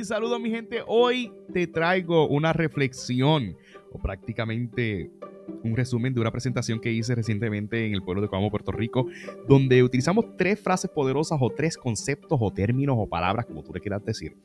Y 0.00 0.04
saludo 0.04 0.38
mi 0.38 0.48
gente, 0.48 0.82
hoy 0.86 1.30
te 1.52 1.66
traigo 1.66 2.26
una 2.26 2.54
reflexión 2.54 3.54
o 3.92 3.98
prácticamente 3.98 5.10
un 5.62 5.76
resumen 5.76 6.14
de 6.14 6.22
una 6.22 6.30
presentación 6.30 6.80
que 6.80 6.90
hice 6.90 7.14
recientemente 7.14 7.84
en 7.84 7.92
el 7.92 8.02
pueblo 8.02 8.22
de 8.22 8.28
Coamo, 8.28 8.50
Puerto 8.50 8.72
Rico, 8.72 9.08
donde 9.46 9.82
utilizamos 9.82 10.38
tres 10.38 10.58
frases 10.58 10.90
poderosas 10.90 11.38
o 11.42 11.50
tres 11.50 11.76
conceptos 11.76 12.38
o 12.40 12.50
términos 12.50 12.96
o 12.98 13.10
palabras, 13.10 13.44
como 13.44 13.62
tú 13.62 13.74
le 13.74 13.80
quieras 13.80 14.02
decir, 14.02 14.38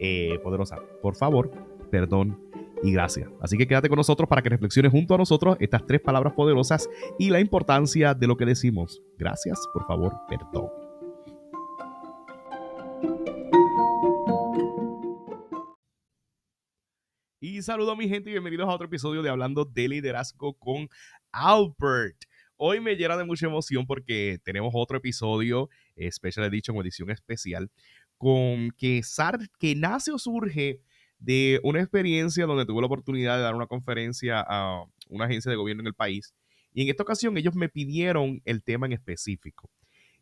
eh, 0.00 0.40
poderosas. 0.42 0.80
Por 1.00 1.14
favor, 1.14 1.52
perdón 1.88 2.40
y 2.82 2.90
gracias. 2.90 3.30
Así 3.40 3.56
que 3.56 3.68
quédate 3.68 3.88
con 3.88 3.98
nosotros 3.98 4.28
para 4.28 4.42
que 4.42 4.48
reflexiones 4.48 4.90
junto 4.90 5.14
a 5.14 5.18
nosotros 5.18 5.56
estas 5.60 5.86
tres 5.86 6.00
palabras 6.00 6.32
poderosas 6.32 6.90
y 7.16 7.30
la 7.30 7.38
importancia 7.38 8.12
de 8.12 8.26
lo 8.26 8.36
que 8.36 8.44
decimos. 8.44 9.04
Gracias, 9.16 9.68
por 9.72 9.86
favor, 9.86 10.14
perdón. 10.28 10.85
Saludo 17.66 17.90
a 17.90 17.96
mi 17.96 18.08
gente 18.08 18.30
y 18.30 18.32
bienvenidos 18.32 18.68
a 18.68 18.72
otro 18.72 18.86
episodio 18.86 19.22
de 19.22 19.28
Hablando 19.28 19.64
de 19.64 19.88
Liderazgo 19.88 20.56
con 20.56 20.88
Albert. 21.32 22.16
Hoy 22.56 22.78
me 22.78 22.94
llena 22.94 23.16
de 23.16 23.24
mucha 23.24 23.46
emoción 23.46 23.88
porque 23.88 24.38
tenemos 24.44 24.70
otro 24.72 24.98
episodio, 24.98 25.68
Special 26.12 26.46
Edition 26.46 26.76
edición 26.76 27.10
especial, 27.10 27.68
con 28.18 28.70
que, 28.78 29.00
que 29.58 29.74
nace 29.74 30.12
o 30.12 30.18
surge 30.20 30.80
de 31.18 31.58
una 31.64 31.80
experiencia 31.80 32.46
donde 32.46 32.66
tuve 32.66 32.82
la 32.82 32.86
oportunidad 32.86 33.36
de 33.36 33.42
dar 33.42 33.56
una 33.56 33.66
conferencia 33.66 34.44
a 34.46 34.84
una 35.08 35.24
agencia 35.24 35.50
de 35.50 35.56
gobierno 35.56 35.80
en 35.80 35.88
el 35.88 35.94
país. 35.94 36.36
Y 36.72 36.82
en 36.82 36.88
esta 36.88 37.02
ocasión 37.02 37.36
ellos 37.36 37.56
me 37.56 37.68
pidieron 37.68 38.40
el 38.44 38.62
tema 38.62 38.86
en 38.86 38.92
específico. 38.92 39.68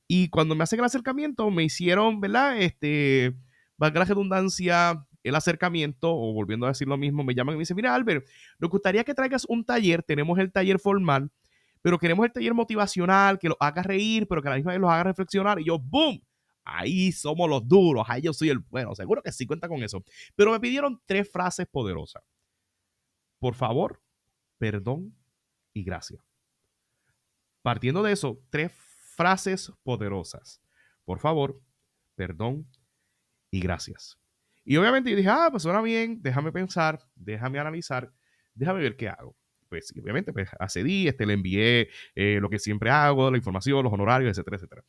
Y 0.09 0.31
cuando 0.31 0.55
me 0.55 0.65
hacen 0.65 0.79
el 0.79 0.87
acercamiento, 0.87 1.51
me 1.51 1.65
hicieron, 1.65 2.23
¿verdad? 2.23 2.59
Este, 2.59 3.35
valga 3.77 3.99
la 3.99 4.07
redundancia, 4.07 5.05
el 5.25 5.35
acercamiento, 5.35 6.15
o 6.15 6.33
volviendo 6.33 6.67
a 6.67 6.69
decir 6.69 6.87
lo 6.87 6.97
mismo, 6.97 7.25
me 7.25 7.35
llaman 7.35 7.55
y 7.55 7.57
me 7.57 7.63
dicen, 7.63 7.77
mira, 7.77 7.95
Albert, 7.95 8.27
nos 8.59 8.71
gustaría 8.71 9.03
que 9.03 9.15
traigas 9.15 9.45
un 9.49 9.65
taller, 9.65 10.03
tenemos 10.05 10.39
el 10.39 10.53
taller 10.53 10.79
formal, 10.79 11.31
pero 11.83 11.99
queremos 11.99 12.25
el 12.25 12.33
taller 12.33 12.55
motivacional, 12.55 13.39
que 13.39 13.49
lo 13.49 13.57
haga 13.59 13.83
reír, 13.83 14.29
pero 14.29 14.41
que 14.41 14.49
a 14.49 14.53
la 14.53 14.57
misma 14.57 14.73
vez 14.73 14.81
los 14.81 14.91
haga 14.91 15.05
reflexionar. 15.05 15.61
Y 15.61 15.65
yo, 15.65 15.79
¡boom! 15.79 16.23
ahí 16.65 17.13
somos 17.13 17.49
los 17.49 17.67
duros, 17.67 18.05
ahí 18.09 18.23
yo 18.23 18.33
soy 18.33 18.49
el 18.49 18.59
bueno, 18.59 18.95
seguro 18.95 19.23
que 19.23 19.33
sí 19.33 19.47
cuenta 19.47 19.69
con 19.69 19.83
eso. 19.83 20.03
Pero 20.35 20.53
me 20.53 20.61
pidieron 20.61 21.01
tres 21.05 21.31
frases 21.31 21.67
poderosas. 21.67 22.23
Por 23.39 23.55
favor, 23.55 24.03
perdón 24.59 25.15
y 25.73 25.85
gracias. 25.85 26.23
Partiendo 27.63 28.03
de 28.03 28.13
eso, 28.13 28.41
tres 28.51 28.73
frases 28.73 29.73
poderosas. 29.83 30.61
Por 31.05 31.19
favor, 31.19 31.61
perdón 32.15 32.67
y 33.51 33.61
gracias. 33.61 34.19
Y 34.65 34.77
obviamente 34.77 35.11
yo 35.11 35.17
dije, 35.17 35.29
ah, 35.29 35.49
pues 35.51 35.63
suena 35.63 35.83
bien, 35.83 36.21
déjame 36.23 36.51
pensar, 36.51 36.99
déjame 37.15 37.59
analizar, 37.59 38.11
déjame 38.55 38.81
ver 38.81 38.97
qué 38.97 39.09
hago. 39.09 39.37
Pues 39.69 39.93
obviamente 40.01 40.33
pues, 40.33 40.49
accedí, 40.59 41.09
este, 41.09 41.27
le 41.27 41.35
envié 41.35 41.89
eh, 42.15 42.39
lo 42.41 42.49
que 42.49 42.59
siempre 42.59 42.91
hago, 42.91 43.31
la 43.31 43.37
información, 43.37 43.83
los 43.85 43.93
honorarios, 43.93 44.31
etcétera, 44.31 44.57
etcétera. 44.57 44.85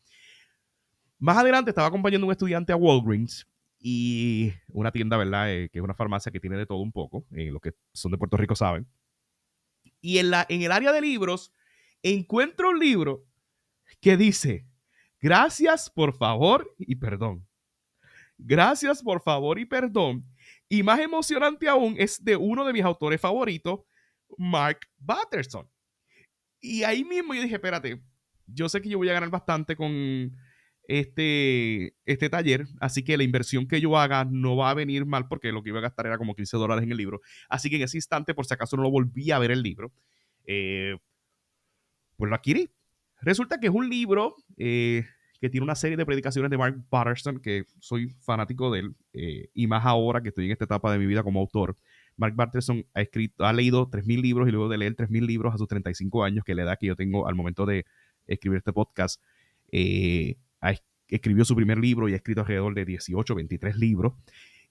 Más 1.19 1.37
adelante 1.37 1.71
estaba 1.71 1.87
acompañando 1.87 2.25
a 2.25 2.27
un 2.27 2.31
estudiante 2.31 2.71
a 2.71 2.75
Walgreens 2.75 3.47
y 3.79 4.53
una 4.67 4.91
tienda, 4.91 5.17
¿verdad? 5.17 5.51
Eh, 5.51 5.69
que 5.69 5.79
es 5.79 5.83
una 5.83 5.93
farmacia 5.93 6.31
que 6.31 6.39
tiene 6.39 6.57
de 6.57 6.65
todo 6.65 6.79
un 6.79 6.91
poco, 6.91 7.25
eh, 7.31 7.51
los 7.51 7.61
que 7.61 7.73
son 7.93 8.11
de 8.11 8.17
Puerto 8.17 8.37
Rico 8.37 8.55
saben. 8.55 8.87
Y 10.01 10.19
en, 10.19 10.31
la, 10.31 10.45
en 10.49 10.61
el 10.61 10.71
área 10.71 10.91
de 10.91 11.01
libros 11.01 11.51
encuentro 12.01 12.69
un 12.69 12.79
libro 12.79 13.25
que 14.01 14.17
dice, 14.17 14.67
gracias 15.19 15.89
por 15.89 16.15
favor 16.15 16.75
y 16.77 16.95
perdón. 16.95 17.47
Gracias 18.37 19.01
por 19.01 19.21
favor 19.21 19.59
y 19.59 19.65
perdón. 19.65 20.25
Y 20.67 20.83
más 20.83 20.99
emocionante 20.99 21.69
aún 21.69 21.95
es 21.97 22.23
de 22.23 22.35
uno 22.35 22.65
de 22.65 22.73
mis 22.73 22.83
autores 22.83 23.21
favoritos, 23.21 23.81
Mark 24.37 24.79
Batterson. 24.97 25.69
Y 26.59 26.83
ahí 26.83 27.03
mismo 27.03 27.33
yo 27.33 27.41
dije, 27.41 27.55
espérate, 27.55 28.01
yo 28.47 28.69
sé 28.69 28.81
que 28.81 28.89
yo 28.89 28.97
voy 28.97 29.09
a 29.09 29.13
ganar 29.13 29.29
bastante 29.29 29.75
con 29.75 30.35
este, 30.87 31.95
este 32.05 32.29
taller, 32.29 32.65
así 32.79 33.03
que 33.03 33.17
la 33.17 33.23
inversión 33.23 33.67
que 33.67 33.81
yo 33.81 33.97
haga 33.97 34.25
no 34.25 34.55
va 34.55 34.69
a 34.69 34.73
venir 34.73 35.05
mal 35.05 35.27
porque 35.27 35.51
lo 35.51 35.63
que 35.63 35.69
iba 35.69 35.79
a 35.79 35.83
gastar 35.83 36.07
era 36.07 36.17
como 36.17 36.35
15 36.35 36.57
dólares 36.57 36.83
en 36.83 36.91
el 36.91 36.97
libro. 36.97 37.21
Así 37.49 37.69
que 37.69 37.77
en 37.77 37.83
ese 37.83 37.97
instante, 37.97 38.33
por 38.33 38.45
si 38.45 38.53
acaso 38.53 38.75
no 38.77 38.83
lo 38.83 38.91
volví 38.91 39.31
a 39.31 39.39
ver 39.39 39.51
el 39.51 39.61
libro, 39.61 39.93
eh, 40.45 40.97
pues 42.17 42.29
lo 42.29 42.35
adquirí. 42.35 42.69
Resulta 43.21 43.59
que 43.59 43.67
es 43.67 43.73
un 43.73 43.89
libro 43.89 44.35
eh, 44.57 45.05
que 45.39 45.49
tiene 45.49 45.63
una 45.63 45.75
serie 45.75 45.97
de 45.97 46.05
predicaciones 46.05 46.49
de 46.49 46.57
Mark 46.57 46.83
Patterson, 46.89 47.39
que 47.39 47.65
soy 47.79 48.09
fanático 48.21 48.71
de 48.71 48.79
él, 48.79 48.95
eh, 49.13 49.49
y 49.53 49.67
más 49.67 49.85
ahora 49.85 50.21
que 50.21 50.29
estoy 50.29 50.45
en 50.45 50.51
esta 50.51 50.65
etapa 50.65 50.91
de 50.91 50.99
mi 50.99 51.05
vida 51.05 51.23
como 51.23 51.39
autor. 51.39 51.77
Mark 52.17 52.35
Patterson 52.35 52.85
ha, 52.93 53.01
escrito, 53.01 53.45
ha 53.45 53.53
leído 53.53 53.89
3.000 53.89 54.21
libros 54.21 54.47
y 54.47 54.51
luego 54.51 54.69
de 54.69 54.77
leer 54.77 54.95
3.000 54.95 55.25
libros 55.25 55.53
a 55.53 55.57
sus 55.57 55.67
35 55.67 56.23
años, 56.23 56.43
que 56.45 56.53
es 56.53 56.55
la 56.55 56.63
edad 56.63 56.77
que 56.79 56.87
yo 56.87 56.95
tengo 56.95 57.27
al 57.27 57.35
momento 57.35 57.65
de 57.65 57.85
escribir 58.27 58.57
este 58.57 58.73
podcast, 58.73 59.21
eh, 59.71 60.37
escribió 61.07 61.45
su 61.45 61.55
primer 61.55 61.77
libro 61.77 62.09
y 62.09 62.13
ha 62.13 62.15
escrito 62.15 62.41
alrededor 62.41 62.73
de 62.73 62.85
18, 62.85 63.35
23 63.35 63.77
libros. 63.77 64.13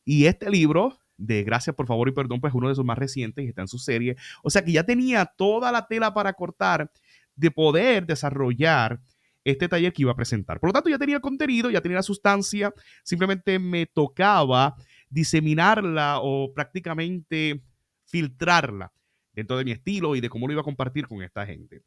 Y 0.05 0.27
este 0.27 0.51
libro, 0.51 0.99
de 1.17 1.45
Gracias 1.45 1.77
por 1.77 1.87
favor 1.87 2.09
y 2.09 2.13
perdón, 2.13 2.41
pues 2.41 2.51
es 2.51 2.55
uno 2.55 2.69
de 2.69 2.75
sus 2.75 2.85
más 2.85 2.99
recientes 2.99 3.45
y 3.45 3.49
está 3.49 3.63
en 3.63 3.69
su 3.69 3.79
serie. 3.79 4.17
O 4.43 4.51
sea 4.51 4.65
que 4.65 4.73
ya 4.73 4.85
tenía 4.85 5.27
toda 5.27 5.71
la 5.71 5.87
tela 5.87 6.13
para 6.13 6.33
cortar 6.33 6.91
de 7.37 7.51
poder 7.51 8.07
desarrollar 8.07 9.01
este 9.45 9.69
taller 9.69 9.93
que 9.93 10.03
iba 10.03 10.13
a 10.13 10.17
presentar. 10.17 10.59
Por 10.59 10.71
lo 10.71 10.73
tanto, 10.73 10.91
ya 10.91 10.99
tenía 10.99 11.17
el 11.17 11.23
contenido, 11.23 11.71
ya 11.71 11.81
tenía 11.81 11.97
la 11.97 12.03
sustancia, 12.03 12.73
simplemente 13.03 13.59
me 13.59 13.87
tocaba 13.87 14.75
diseminarla 15.09 16.19
o 16.21 16.53
prácticamente 16.53 17.63
filtrarla 18.07 18.93
dentro 19.33 19.57
de 19.57 19.65
mi 19.65 19.73
estilo 19.73 20.17
y 20.17 20.21
de 20.21 20.29
cómo 20.29 20.47
lo 20.47 20.53
iba 20.53 20.63
a 20.63 20.65
compartir 20.65 21.07
con 21.07 21.23
esta 21.23 21.45
gente. 21.47 21.83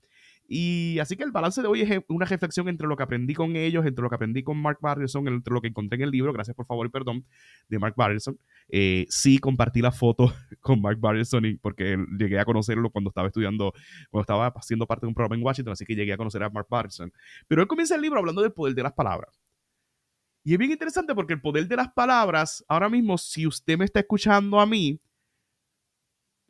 Y 0.49 0.97
así 0.99 1.17
que 1.17 1.23
el 1.23 1.31
balance 1.31 1.61
de 1.61 1.67
hoy 1.67 1.81
es 1.81 2.01
una 2.07 2.25
reflexión 2.25 2.69
entre 2.69 2.87
lo 2.87 2.95
que 2.95 3.03
aprendí 3.03 3.33
con 3.33 3.57
ellos, 3.57 3.85
entre 3.85 4.01
lo 4.01 4.09
que 4.09 4.15
aprendí 4.15 4.43
con 4.43 4.57
Mark 4.57 4.77
Barrelson, 4.81 5.27
entre 5.27 5.53
lo 5.53 5.59
que 5.59 5.67
encontré 5.67 5.97
en 5.97 6.03
el 6.03 6.11
libro, 6.11 6.31
gracias 6.31 6.55
por 6.55 6.65
favor 6.65 6.87
y 6.87 6.89
perdón, 6.89 7.25
de 7.67 7.79
Mark 7.79 7.95
Barrelson. 7.97 8.39
Eh, 8.69 9.05
sí, 9.09 9.39
compartí 9.39 9.81
la 9.81 9.91
foto 9.91 10.33
con 10.61 10.81
Mark 10.81 10.99
Barrelson 10.99 11.45
y 11.45 11.55
porque 11.55 11.97
llegué 12.17 12.39
a 12.39 12.45
conocerlo 12.45 12.89
cuando 12.89 13.09
estaba 13.09 13.27
estudiando, 13.27 13.73
cuando 14.09 14.21
estaba 14.21 14.47
haciendo 14.55 14.87
parte 14.87 15.05
de 15.05 15.09
un 15.09 15.15
programa 15.15 15.35
en 15.35 15.43
Washington, 15.43 15.73
así 15.73 15.85
que 15.85 15.95
llegué 15.95 16.13
a 16.13 16.17
conocer 16.17 16.41
a 16.43 16.49
Mark 16.49 16.67
Barrelson. 16.69 17.11
Pero 17.47 17.61
él 17.61 17.67
comienza 17.67 17.95
el 17.95 18.01
libro 18.01 18.19
hablando 18.19 18.41
del 18.41 18.53
poder 18.53 18.73
de 18.73 18.83
las 18.83 18.93
palabras. 18.93 19.41
Y 20.45 20.53
es 20.53 20.59
bien 20.59 20.71
interesante 20.71 21.13
porque 21.13 21.33
el 21.33 21.41
poder 21.41 21.67
de 21.67 21.75
las 21.75 21.91
palabras, 21.91 22.63
ahora 22.69 22.87
mismo, 22.87 23.17
si 23.17 23.45
usted 23.45 23.77
me 23.77 23.83
está 23.83 23.99
escuchando 23.99 24.61
a 24.61 24.65
mí, 24.65 24.97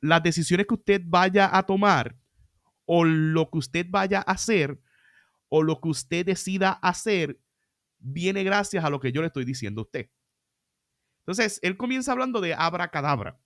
las 0.02 0.22
decisiones 0.22 0.68
que 0.68 0.76
usted 0.76 1.02
vaya 1.04 1.50
a 1.52 1.64
tomar 1.64 2.16
o 2.88 3.04
lo 3.04 3.52
que 3.52 3.60
usted 3.60 3.86
vaya 3.88 4.20
a 4.20 4.32
hacer 4.32 4.80
o 5.50 5.62
lo 5.62 5.80
que 5.80 5.90
usted 5.90 6.26
decida 6.26 6.72
hacer 6.72 7.40
viene 8.00 8.44
gracias 8.44 8.84
a 8.84 8.90
lo 8.90 9.00
que 9.00 9.12
yo 9.12 9.22
le 9.22 9.28
estoy 9.28 9.46
diciendo 9.46 9.82
a 9.82 9.84
usted. 9.84 10.10
Entonces, 11.20 11.60
él 11.62 11.78
comienza 11.78 12.14
hablando 12.14 12.42
de 12.42 12.54
abracadabra. 12.54 13.40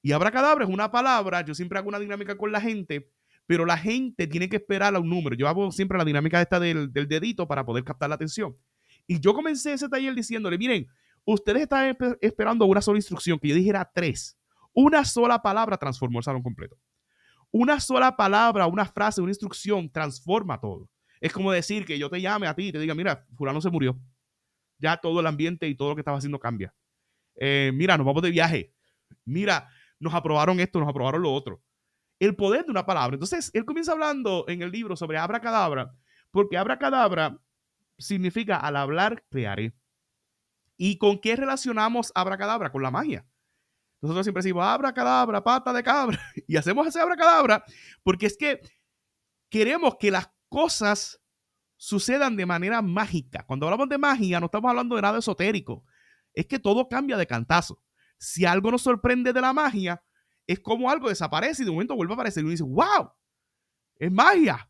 Y 0.00 0.12
abracadabra 0.12 0.64
es 0.64 0.70
una 0.70 0.90
palabra, 0.90 1.44
yo 1.44 1.54
siempre 1.54 1.78
hago 1.78 1.88
una 1.88 1.98
dinámica 1.98 2.36
con 2.36 2.50
la 2.50 2.60
gente, 2.60 3.12
pero 3.46 3.66
la 3.66 3.76
gente 3.76 4.26
tiene 4.26 4.48
que 4.48 4.56
esperar 4.56 4.96
a 4.96 4.98
un 4.98 5.08
número. 5.08 5.36
Yo 5.36 5.46
hago 5.46 5.70
siempre 5.70 5.98
la 5.98 6.04
dinámica 6.04 6.40
esta 6.40 6.58
del, 6.58 6.92
del 6.92 7.06
dedito 7.06 7.46
para 7.46 7.64
poder 7.64 7.84
captar 7.84 8.08
la 8.08 8.14
atención. 8.14 8.56
Y 9.06 9.20
yo 9.20 9.34
comencé 9.34 9.74
ese 9.74 9.88
taller 9.88 10.14
diciéndole, 10.14 10.56
miren, 10.56 10.88
ustedes 11.24 11.62
están 11.62 11.96
esperando 12.20 12.64
una 12.64 12.80
sola 12.80 12.98
instrucción, 12.98 13.38
que 13.38 13.48
yo 13.48 13.54
dijera 13.54 13.90
tres. 13.94 14.38
Una 14.72 15.04
sola 15.04 15.42
palabra 15.42 15.76
transformó 15.76 16.18
el 16.18 16.24
salón 16.24 16.42
completo. 16.42 16.78
Una 17.52 17.78
sola 17.80 18.16
palabra, 18.16 18.66
una 18.66 18.86
frase, 18.86 19.20
una 19.20 19.30
instrucción 19.30 19.90
transforma 19.90 20.58
todo. 20.58 20.88
Es 21.20 21.32
como 21.32 21.52
decir 21.52 21.84
que 21.84 21.98
yo 21.98 22.10
te 22.10 22.20
llame 22.20 22.46
a 22.46 22.54
ti 22.54 22.68
y 22.68 22.72
te 22.72 22.78
diga, 22.78 22.94
mira, 22.94 23.26
fulano 23.36 23.60
se 23.60 23.70
murió. 23.70 23.96
Ya 24.78 24.96
todo 24.96 25.20
el 25.20 25.26
ambiente 25.26 25.68
y 25.68 25.76
todo 25.76 25.90
lo 25.90 25.94
que 25.94 26.00
estaba 26.00 26.16
haciendo 26.16 26.40
cambia. 26.40 26.74
Eh, 27.36 27.70
mira, 27.74 27.96
nos 27.96 28.06
vamos 28.06 28.22
de 28.22 28.30
viaje. 28.30 28.74
Mira, 29.24 29.68
nos 30.00 30.14
aprobaron 30.14 30.58
esto, 30.60 30.80
nos 30.80 30.88
aprobaron 30.88 31.22
lo 31.22 31.32
otro. 31.32 31.62
El 32.18 32.34
poder 32.34 32.64
de 32.64 32.70
una 32.70 32.86
palabra. 32.86 33.14
Entonces, 33.14 33.50
él 33.54 33.64
comienza 33.64 33.92
hablando 33.92 34.46
en 34.48 34.62
el 34.62 34.72
libro 34.72 34.96
sobre 34.96 35.18
abracadabra, 35.18 35.94
porque 36.30 36.56
abracadabra 36.56 37.38
significa 37.98 38.56
al 38.56 38.76
hablar 38.76 39.24
crearé. 39.30 39.74
¿Y 40.76 40.98
con 40.98 41.20
qué 41.20 41.36
relacionamos 41.36 42.10
abracadabra? 42.14 42.72
Con 42.72 42.82
la 42.82 42.90
magia. 42.90 43.26
Nosotros 44.02 44.26
siempre 44.26 44.42
decimos 44.42 44.64
abra 44.64 44.92
cadabra, 44.92 45.42
pata 45.42 45.72
de 45.72 45.82
cabra. 45.82 46.20
Y 46.48 46.56
hacemos 46.56 46.86
ese 46.86 47.00
abra 47.00 47.16
cadabra 47.16 47.64
porque 48.02 48.26
es 48.26 48.36
que 48.36 48.60
queremos 49.48 49.96
que 49.98 50.10
las 50.10 50.28
cosas 50.48 51.20
sucedan 51.76 52.36
de 52.36 52.44
manera 52.44 52.82
mágica. 52.82 53.44
Cuando 53.46 53.66
hablamos 53.66 53.88
de 53.88 53.98
magia, 53.98 54.40
no 54.40 54.46
estamos 54.46 54.68
hablando 54.68 54.96
de 54.96 55.02
nada 55.02 55.18
esotérico. 55.18 55.84
Es 56.34 56.46
que 56.46 56.58
todo 56.58 56.88
cambia 56.88 57.16
de 57.16 57.26
cantazo. 57.26 57.80
Si 58.18 58.44
algo 58.44 58.72
nos 58.72 58.82
sorprende 58.82 59.32
de 59.32 59.40
la 59.40 59.52
magia, 59.52 60.02
es 60.46 60.58
como 60.58 60.90
algo 60.90 61.08
desaparece 61.08 61.62
y 61.62 61.66
de 61.66 61.70
momento 61.70 61.94
vuelve 61.94 62.12
a 62.12 62.16
aparecer 62.16 62.40
y 62.40 62.44
uno 62.44 62.50
dice, 62.50 62.64
wow, 62.64 63.12
es 63.96 64.10
magia. 64.10 64.68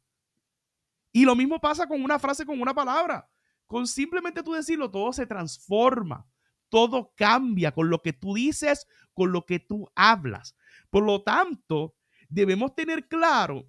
Y 1.11 1.25
lo 1.25 1.34
mismo 1.34 1.58
pasa 1.58 1.87
con 1.87 2.02
una 2.02 2.19
frase, 2.19 2.44
con 2.44 2.61
una 2.61 2.75
palabra. 2.75 3.29
Con 3.67 3.87
simplemente 3.87 4.43
tú 4.43 4.52
decirlo, 4.52 4.90
todo 4.90 5.12
se 5.12 5.26
transforma 5.26 6.26
todo 6.73 7.13
cambia 7.15 7.73
con 7.73 7.91
lo 7.91 8.01
que 8.01 8.15
tú 8.15 8.33
dices, 8.33 8.87
con 9.13 9.31
lo 9.31 9.45
que 9.45 9.59
tú 9.59 9.91
hablas. 9.95 10.57
Por 10.89 11.05
lo 11.05 11.23
tanto, 11.23 11.95
debemos 12.31 12.75
tener 12.75 13.09
claro 13.09 13.69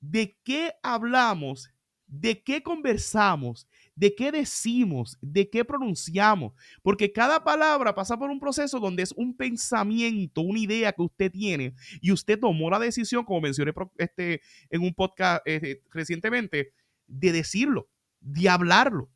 de 0.00 0.38
qué 0.44 0.72
hablamos, 0.82 1.68
de 2.06 2.42
qué 2.42 2.62
conversamos, 2.62 3.68
de 3.94 4.14
qué 4.14 4.32
decimos, 4.32 5.18
de 5.20 5.50
qué 5.50 5.62
pronunciamos, 5.62 6.54
porque 6.82 7.12
cada 7.12 7.44
palabra 7.44 7.94
pasa 7.94 8.18
por 8.18 8.30
un 8.30 8.40
proceso 8.40 8.80
donde 8.80 9.02
es 9.02 9.12
un 9.12 9.36
pensamiento, 9.36 10.40
una 10.40 10.58
idea 10.58 10.92
que 10.92 11.02
usted 11.02 11.30
tiene 11.30 11.74
y 12.00 12.12
usted 12.12 12.40
tomó 12.40 12.70
la 12.70 12.78
decisión, 12.78 13.26
como 13.26 13.42
mencioné 13.42 13.74
este, 13.98 14.40
en 14.70 14.80
un 14.80 14.94
podcast 14.94 15.42
este, 15.44 15.82
recientemente, 15.90 16.72
de 17.06 17.32
decirlo, 17.32 17.90
de 18.20 18.48
hablarlo. 18.48 19.10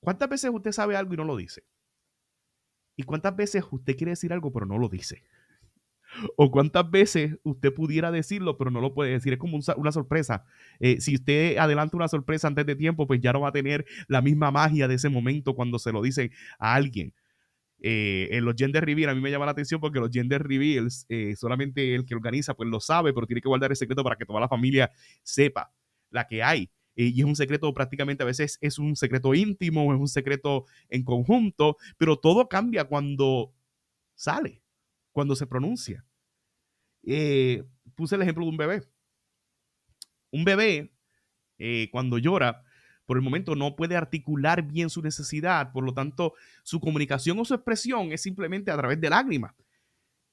¿Cuántas 0.00 0.28
veces 0.28 0.50
usted 0.52 0.72
sabe 0.72 0.96
algo 0.96 1.14
y 1.14 1.16
no 1.16 1.24
lo 1.24 1.36
dice? 1.36 1.64
¿Y 2.96 3.02
cuántas 3.04 3.36
veces 3.36 3.64
usted 3.70 3.96
quiere 3.96 4.12
decir 4.12 4.32
algo 4.32 4.52
pero 4.52 4.66
no 4.66 4.78
lo 4.78 4.88
dice? 4.88 5.22
o 6.36 6.50
cuántas 6.50 6.90
veces 6.90 7.36
usted 7.42 7.72
pudiera 7.72 8.10
decirlo, 8.10 8.56
pero 8.56 8.70
no 8.70 8.80
lo 8.80 8.94
puede 8.94 9.12
decir. 9.12 9.32
Es 9.32 9.38
como 9.38 9.58
una 9.76 9.92
sorpresa. 9.92 10.44
Eh, 10.78 11.00
si 11.00 11.14
usted 11.14 11.56
adelanta 11.56 11.96
una 11.96 12.08
sorpresa 12.08 12.48
antes 12.48 12.66
de 12.66 12.76
tiempo, 12.76 13.06
pues 13.06 13.20
ya 13.20 13.32
no 13.32 13.40
va 13.40 13.48
a 13.48 13.52
tener 13.52 13.86
la 14.08 14.22
misma 14.22 14.50
magia 14.50 14.88
de 14.88 14.94
ese 14.94 15.08
momento 15.08 15.54
cuando 15.54 15.78
se 15.78 15.92
lo 15.92 16.02
dice 16.02 16.30
a 16.58 16.74
alguien. 16.74 17.14
Eh, 17.82 18.28
en 18.32 18.44
los 18.44 18.54
gender 18.56 18.84
reveals, 18.84 19.12
a 19.12 19.14
mí 19.14 19.22
me 19.22 19.30
llama 19.30 19.46
la 19.46 19.52
atención 19.52 19.80
porque 19.80 20.00
los 20.00 20.10
gender 20.10 20.42
reveals, 20.42 21.06
eh, 21.08 21.34
solamente 21.36 21.94
el 21.94 22.04
que 22.04 22.14
organiza, 22.14 22.54
pues 22.54 22.68
lo 22.68 22.80
sabe, 22.80 23.14
pero 23.14 23.26
tiene 23.26 23.40
que 23.40 23.48
guardar 23.48 23.70
el 23.70 23.76
secreto 23.76 24.04
para 24.04 24.16
que 24.16 24.26
toda 24.26 24.40
la 24.40 24.48
familia 24.48 24.90
sepa 25.22 25.72
la 26.10 26.26
que 26.26 26.42
hay. 26.42 26.70
Y 26.94 27.20
es 27.20 27.24
un 27.24 27.36
secreto 27.36 27.72
prácticamente, 27.72 28.22
a 28.22 28.26
veces 28.26 28.58
es 28.60 28.78
un 28.78 28.96
secreto 28.96 29.34
íntimo, 29.34 29.92
es 29.94 30.00
un 30.00 30.08
secreto 30.08 30.66
en 30.88 31.04
conjunto, 31.04 31.76
pero 31.96 32.18
todo 32.18 32.48
cambia 32.48 32.84
cuando 32.84 33.52
sale 34.14 34.62
cuando 35.12 35.36
se 35.36 35.46
pronuncia. 35.46 36.04
Eh, 37.02 37.64
puse 37.94 38.14
el 38.14 38.22
ejemplo 38.22 38.44
de 38.44 38.50
un 38.50 38.56
bebé. 38.56 38.82
Un 40.30 40.44
bebé, 40.44 40.92
eh, 41.58 41.88
cuando 41.90 42.18
llora, 42.18 42.64
por 43.04 43.16
el 43.16 43.22
momento 43.22 43.56
no 43.56 43.74
puede 43.74 43.96
articular 43.96 44.62
bien 44.62 44.88
su 44.88 45.02
necesidad, 45.02 45.72
por 45.72 45.84
lo 45.84 45.92
tanto, 45.92 46.34
su 46.62 46.78
comunicación 46.78 47.38
o 47.40 47.44
su 47.44 47.54
expresión 47.54 48.12
es 48.12 48.22
simplemente 48.22 48.70
a 48.70 48.76
través 48.76 49.00
de 49.00 49.10
lágrimas. 49.10 49.54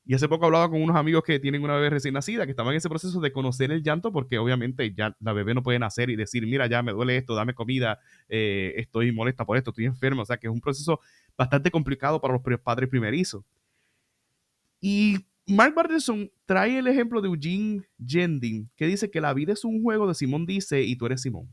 Y 0.09 0.15
hace 0.15 0.30
poco 0.30 0.45
hablaba 0.45 0.69
con 0.69 0.81
unos 0.81 0.95
amigos 0.95 1.21
que 1.21 1.38
tienen 1.38 1.62
una 1.62 1.75
bebé 1.75 1.89
recién 1.89 2.13
nacida, 2.13 2.45
que 2.45 2.51
estaban 2.51 2.71
en 2.71 2.77
ese 2.77 2.88
proceso 2.88 3.19
de 3.19 3.33
conocer 3.33 3.74
el 3.74 3.83
llanto, 3.83 4.13
porque 4.13 4.38
obviamente 4.39 4.94
ya 4.94 5.13
la 5.19 5.33
bebé 5.33 5.54
no 5.54 5.62
puede 5.62 5.80
nacer 5.80 6.09
y 6.09 6.15
decir, 6.15 6.48
mira, 6.48 6.65
ya 6.68 6.81
me 6.81 6.94
duele 6.94 7.18
esto, 7.18 7.36
dame 7.36 7.54
comida, 7.54 8.00
eh, 8.30 8.74
estoy 8.77 9.12
molesta 9.12 9.44
por 9.45 9.57
esto, 9.57 9.71
estoy 9.71 9.83
enfermo. 9.83 10.21
O 10.21 10.25
sea, 10.25 10.38
que 10.38 10.48
es 10.48 10.54
un 10.54 10.62
proceso 10.62 11.01
bastante 11.38 11.69
complicado 11.71 12.21
para 12.21 12.33
los 12.33 12.59
padres 12.62 12.89
primerizos. 12.89 13.44
Y 14.80 15.25
Mark 15.45 15.75
Barterson 15.75 16.31
trae 16.45 16.80
el 16.80 16.88
ejemplo 16.88 17.19
de 17.21 17.27
Eugene 17.27 17.83
Jending, 18.06 18.69
que 18.77 18.88
dice 18.88 19.12
que 19.12 19.19
la 19.19 19.33
vida 19.33 19.51
es 19.51 19.65
un 19.65 19.83
juego 19.83 20.07
de 20.07 20.15
Simón 20.15 20.45
dice 20.45 20.83
y 20.83 20.95
tú 20.95 21.06
eres 21.07 21.21
Simón. 21.21 21.50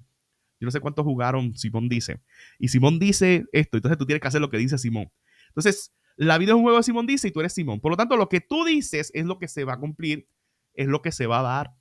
Yo 0.61 0.67
no 0.67 0.71
sé 0.71 0.79
cuántos 0.79 1.05
jugaron 1.05 1.57
Simón 1.57 1.89
dice. 1.89 2.21
Y 2.61 2.69
Simón 2.69 3.01
dice 3.01 3.47
esto, 3.51 3.79
entonces 3.79 3.99
tú 3.99 4.07
tienes 4.07 4.21
que 4.21 4.29
hacer 4.29 4.41
lo 4.41 4.49
que 4.49 4.59
dice 4.59 4.79
Simón. 4.79 5.11
Entonces, 5.49 5.93
la 6.17 6.39
vida 6.39 6.53
es 6.53 6.57
un 6.57 6.63
juego 6.63 6.79
de 6.79 6.85
Simón 6.85 7.07
dice 7.07 7.29
y 7.29 7.33
tú 7.33 7.41
eres 7.41 7.53
Simón. 7.53 7.81
Por 7.81 7.91
lo 7.91 7.97
tanto, 7.97 8.17
lo 8.17 8.29
que 8.29 8.41
tú 8.41 8.65
dices 8.65 9.11
es 9.15 9.25
lo 9.27 9.39
que 9.39 9.49
se 9.49 9.65
va 9.65 9.75
a 9.75 9.81
cumplir, 9.81 10.29
es 10.75 10.87
lo 10.87 11.03
que 11.03 11.13
se 11.13 11.27
va 11.27 11.41
a 11.41 11.43
dar. 11.43 11.75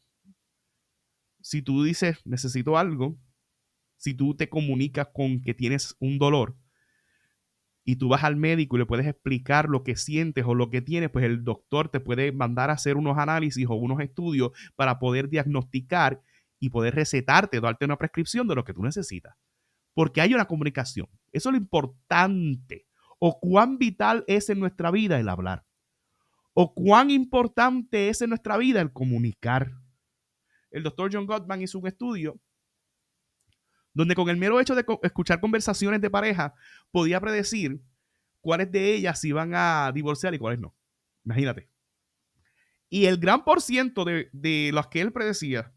Si 1.42 1.62
tú 1.62 1.84
dices, 1.84 2.20
necesito 2.26 2.78
algo, 2.78 3.18
si 3.98 4.14
tú 4.14 4.36
te 4.36 4.50
comunicas 4.50 5.10
con 5.14 5.42
que 5.42 5.54
tienes 5.54 5.96
un 6.00 6.18
dolor, 6.18 6.56
y 7.86 7.98
tú 7.98 8.10
vas 8.10 8.24
al 8.24 8.36
médico 8.36 8.76
y 8.76 8.80
le 8.80 8.86
puedes 8.86 9.08
explicar 9.08 9.68
lo 9.70 9.84
que 9.84 9.96
sientes 9.96 10.46
o 10.48 10.56
lo 10.56 10.70
que 10.70 10.82
tienes, 10.82 11.10
pues 11.10 11.26
el 11.26 11.44
doctor 11.44 11.90
te 11.90 12.00
puede 12.00 12.32
mandar 12.32 12.70
a 12.70 12.74
hacer 12.74 12.98
unos 12.98 13.18
análisis 13.18 13.68
o 13.68 13.76
unos 13.76 14.00
estudios 14.00 14.52
para 14.76 15.00
poder 15.00 15.30
diagnosticar 15.30 16.22
y 16.60 16.70
poder 16.70 16.96
recetarte, 16.96 17.60
darte 17.60 17.86
una 17.86 17.98
prescripción 17.98 18.48
de 18.48 18.56
lo 18.56 18.64
que 18.64 18.74
tú 18.74 18.84
necesitas. 18.84 19.36
Porque 19.94 20.22
hay 20.22 20.34
una 20.34 20.46
comunicación. 20.46 21.08
Eso 21.32 21.50
es 21.50 21.54
lo 21.54 21.58
importante. 21.58 22.88
O 23.20 23.40
cuán 23.40 23.78
vital 23.78 24.24
es 24.28 24.50
en 24.50 24.60
nuestra 24.60 24.92
vida 24.92 25.20
el 25.20 25.30
hablar. 25.30 25.66
O 26.54 26.74
cuán 26.74 27.10
importante 27.10 28.10
es 28.10 28.22
en 28.22 28.30
nuestra 28.30 28.58
vida 28.58 28.82
el 28.82 28.92
comunicar. 28.92 29.72
El 30.72 30.84
doctor 30.84 31.10
John 31.12 31.26
Gottman 31.26 31.62
hizo 31.62 31.80
un 31.80 31.88
estudio 31.88 32.40
donde 33.94 34.16
con 34.16 34.28
el 34.30 34.38
mero 34.38 34.60
hecho 34.60 34.76
de 34.76 34.86
escuchar 35.04 35.40
conversaciones 35.40 36.02
de 36.02 36.10
pareja 36.10 36.56
podía 36.92 37.22
predecir 37.22 37.80
cuáles 38.42 38.72
de 38.72 38.96
ellas 38.96 39.24
iban 39.24 39.54
a 39.54 39.92
divorciar 39.94 40.34
y 40.34 40.40
cuáles 40.40 40.60
no. 40.60 40.76
Imagínate. 41.24 41.70
Y 42.90 43.06
el 43.06 43.18
gran 43.18 43.44
por 43.44 43.62
ciento 43.62 44.04
de, 44.04 44.30
de 44.34 44.72
las 44.74 44.88
que 44.88 45.02
él 45.02 45.14
predecía 45.14 45.74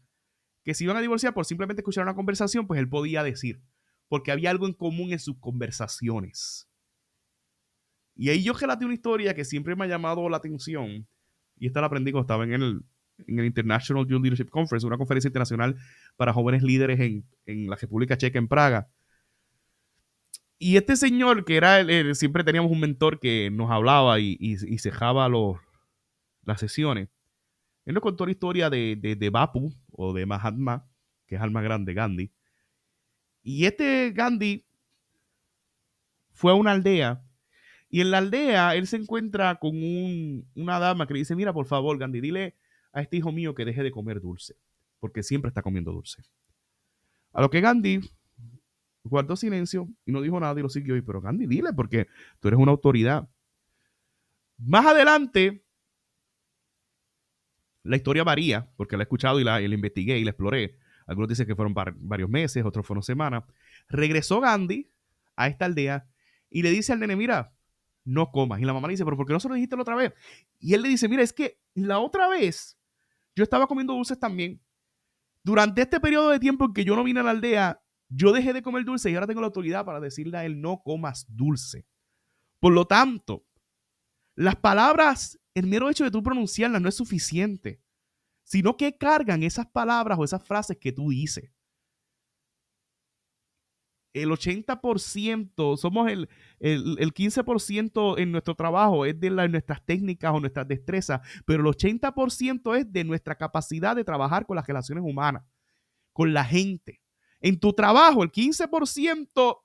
que 0.63 0.73
se 0.73 0.83
iban 0.83 0.97
a 0.97 1.01
divorciar 1.01 1.33
por 1.33 1.45
simplemente 1.45 1.81
escuchar 1.81 2.03
una 2.03 2.15
conversación, 2.15 2.67
pues 2.67 2.79
él 2.79 2.89
podía 2.89 3.23
decir, 3.23 3.61
porque 4.09 4.33
había 4.33 4.49
algo 4.49 4.67
en 4.67 4.73
común 4.73 5.13
en 5.13 5.19
sus 5.19 5.39
conversaciones. 5.39 6.69
Y 8.17 8.29
ahí 8.29 8.43
yo 8.43 8.53
relaté 8.53 8.83
una 8.83 8.95
historia 8.95 9.35
que 9.35 9.45
siempre 9.45 9.75
me 9.75 9.85
ha 9.85 9.87
llamado 9.87 10.27
la 10.27 10.37
atención, 10.37 11.07
y 11.59 11.67
esta 11.67 11.81
la 11.81 11.87
aprendí 11.87 12.11
cuando 12.11 12.23
estaba 12.23 12.43
en 12.43 12.53
el, 12.53 12.81
en 13.27 13.39
el 13.39 13.45
International 13.45 14.07
Young 14.07 14.23
Leadership 14.23 14.49
Conference, 14.49 14.85
una 14.85 14.97
conferencia 14.97 15.27
internacional 15.27 15.75
para 16.15 16.33
jóvenes 16.33 16.63
líderes 16.63 16.99
en, 16.99 17.25
en 17.45 17.69
la 17.69 17.75
República 17.75 18.17
Checa, 18.17 18.39
en 18.39 18.47
Praga. 18.47 18.89
Y 20.59 20.77
este 20.77 20.95
señor, 20.95 21.45
que 21.45 21.55
era, 21.55 21.79
el, 21.79 22.15
siempre 22.15 22.43
teníamos 22.43 22.71
un 22.71 22.79
mentor 22.79 23.19
que 23.19 23.51
nos 23.51 23.69
hablaba 23.69 24.19
y, 24.19 24.35
y, 24.39 24.53
y 24.53 24.79
cejaba 24.79 25.29
los, 25.29 25.57
las 26.43 26.59
sesiones. 26.59 27.09
Él 27.85 27.93
nos 27.93 28.01
contó 28.01 28.25
la 28.25 28.31
historia 28.31 28.69
de, 28.71 28.97
de, 28.99 29.15
de, 29.15 29.29
Bapu 29.29 29.71
o 29.91 30.13
de 30.13 30.25
Mahatma, 30.25 30.87
que 31.27 31.35
es 31.35 31.41
el 31.41 31.51
más 31.51 31.63
grande, 31.63 31.93
Gandhi. 31.93 32.31
Y 33.43 33.65
este 33.65 34.11
Gandhi 34.11 34.65
fue 36.31 36.51
a 36.51 36.55
una 36.55 36.71
aldea 36.71 37.23
y 37.89 38.01
en 38.01 38.11
la 38.11 38.17
aldea 38.17 38.75
él 38.75 38.87
se 38.87 38.97
encuentra 38.97 39.55
con 39.55 39.75
un, 39.75 40.49
una 40.55 40.79
dama 40.79 41.07
que 41.07 41.13
le 41.13 41.19
dice, 41.19 41.35
mira, 41.35 41.53
por 41.53 41.65
favor, 41.65 41.97
Gandhi, 41.97 42.19
dile 42.19 42.55
a 42.91 43.01
este 43.01 43.17
hijo 43.17 43.31
mío 43.31 43.55
que 43.55 43.65
deje 43.65 43.83
de 43.83 43.91
comer 43.91 44.21
dulce, 44.21 44.55
porque 44.99 45.23
siempre 45.23 45.49
está 45.49 45.61
comiendo 45.61 45.91
dulce. 45.91 46.23
A 47.33 47.41
lo 47.41 47.49
que 47.49 47.61
Gandhi 47.61 48.01
guardó 49.03 49.35
silencio 49.35 49.87
y 50.05 50.11
no 50.11 50.21
dijo 50.21 50.39
nada 50.39 50.59
y 50.59 50.63
lo 50.63 50.69
siguió. 50.69 50.97
Y, 50.97 51.01
pero 51.01 51.21
Gandhi, 51.21 51.47
dile, 51.47 51.73
porque 51.73 52.07
tú 52.39 52.47
eres 52.47 52.59
una 52.59 52.71
autoridad. 52.71 53.29
Más 54.57 54.85
adelante, 54.85 55.63
la 57.83 57.95
historia 57.95 58.23
varía, 58.23 58.69
porque 58.75 58.97
la 58.97 59.03
he 59.03 59.05
escuchado 59.05 59.39
y 59.39 59.43
la, 59.43 59.61
y 59.61 59.67
la 59.67 59.75
investigué 59.75 60.17
y 60.17 60.23
la 60.23 60.31
exploré. 60.31 60.77
Algunos 61.05 61.29
dicen 61.29 61.47
que 61.47 61.55
fueron 61.55 61.73
varios 61.73 62.29
meses, 62.29 62.65
otros 62.65 62.85
fueron 62.85 63.03
semanas. 63.03 63.43
Regresó 63.87 64.41
Gandhi 64.41 64.91
a 65.35 65.47
esta 65.47 65.65
aldea 65.65 66.09
y 66.49 66.63
le 66.63 66.71
dice 66.71 66.91
al 66.91 66.99
nene, 66.99 67.15
mira, 67.15 67.53
no 68.07 68.31
comas. 68.31 68.59
Y 68.59 68.65
la 68.65 68.73
mamá 68.73 68.87
le 68.87 68.93
dice, 68.93 69.03
pero 69.03 69.17
¿por 69.17 69.27
qué 69.27 69.33
no 69.33 69.39
se 69.39 69.49
lo 69.49 69.55
dijiste 69.55 69.75
la 69.75 69.81
otra 69.83 69.95
vez? 69.95 70.13
Y 70.59 70.73
él 70.73 70.81
le 70.81 70.89
dice, 70.89 71.07
mira, 71.07 71.21
es 71.21 71.33
que 71.33 71.59
la 71.75 71.99
otra 71.99 72.27
vez 72.27 72.79
yo 73.35 73.43
estaba 73.43 73.67
comiendo 73.67 73.93
dulces 73.93 74.19
también. 74.19 74.61
Durante 75.43 75.81
este 75.81 75.99
periodo 75.99 76.29
de 76.29 76.39
tiempo 76.39 76.65
en 76.65 76.73
que 76.73 76.85
yo 76.85 76.95
no 76.95 77.03
vine 77.03 77.19
a 77.19 77.23
la 77.23 77.31
aldea, 77.31 77.81
yo 78.09 78.31
dejé 78.31 78.53
de 78.53 78.61
comer 78.61 78.85
dulce 78.85 79.11
y 79.11 79.15
ahora 79.15 79.27
tengo 79.27 79.41
la 79.41 79.47
autoridad 79.47 79.85
para 79.85 79.99
decirle 79.99 80.37
a 80.37 80.45
él 80.45 80.61
no 80.61 80.81
comas 80.83 81.25
dulce. 81.29 81.85
Por 82.59 82.73
lo 82.73 82.85
tanto, 82.85 83.45
las 84.35 84.55
palabras, 84.55 85.39
el 85.53 85.67
mero 85.67 85.89
hecho 85.89 86.03
de 86.03 86.11
tú 86.11 86.23
pronunciarlas 86.23 86.81
no 86.81 86.89
es 86.89 86.95
suficiente, 86.95 87.81
sino 88.43 88.77
que 88.77 88.97
cargan 88.97 89.43
esas 89.43 89.67
palabras 89.67 90.17
o 90.17 90.23
esas 90.23 90.43
frases 90.43 90.77
que 90.77 90.91
tú 90.91 91.09
dices 91.09 91.51
el 94.21 94.29
80%, 94.29 95.77
somos 95.77 96.09
el, 96.09 96.29
el, 96.59 96.97
el 96.99 97.13
15% 97.13 98.19
en 98.19 98.31
nuestro 98.31 98.55
trabajo 98.55 99.05
es 99.05 99.19
de 99.19 99.29
nuestras 99.29 99.85
técnicas 99.85 100.33
o 100.33 100.39
nuestras 100.39 100.67
destrezas, 100.67 101.21
pero 101.45 101.67
el 101.67 101.75
80% 101.75 102.77
es 102.77 102.91
de 102.91 103.03
nuestra 103.03 103.35
capacidad 103.35 103.95
de 103.95 104.03
trabajar 104.03 104.45
con 104.45 104.55
las 104.55 104.67
relaciones 104.67 105.03
humanas, 105.03 105.43
con 106.13 106.33
la 106.33 106.43
gente. 106.43 107.01
En 107.39 107.59
tu 107.59 107.73
trabajo, 107.73 108.23
el 108.23 108.31
15% 108.31 109.57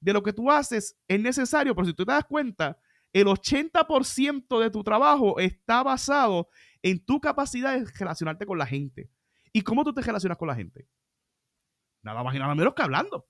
de 0.00 0.12
lo 0.12 0.22
que 0.22 0.32
tú 0.32 0.50
haces 0.50 0.96
es 1.08 1.20
necesario, 1.20 1.74
pero 1.74 1.86
si 1.86 1.94
tú 1.94 2.04
te 2.04 2.12
das 2.12 2.24
cuenta, 2.24 2.78
el 3.12 3.26
80% 3.26 4.60
de 4.60 4.70
tu 4.70 4.84
trabajo 4.84 5.38
está 5.38 5.82
basado 5.82 6.48
en 6.82 7.04
tu 7.04 7.20
capacidad 7.20 7.78
de 7.78 7.86
relacionarte 7.98 8.44
con 8.46 8.58
la 8.58 8.66
gente. 8.66 9.10
¿Y 9.52 9.62
cómo 9.62 9.84
tú 9.84 9.94
te 9.94 10.02
relacionas 10.02 10.36
con 10.36 10.48
la 10.48 10.54
gente? 10.54 10.86
Nada 12.02 12.22
más 12.22 12.34
y 12.34 12.38
nada 12.38 12.54
menos 12.54 12.74
que 12.74 12.82
hablando. 12.82 13.26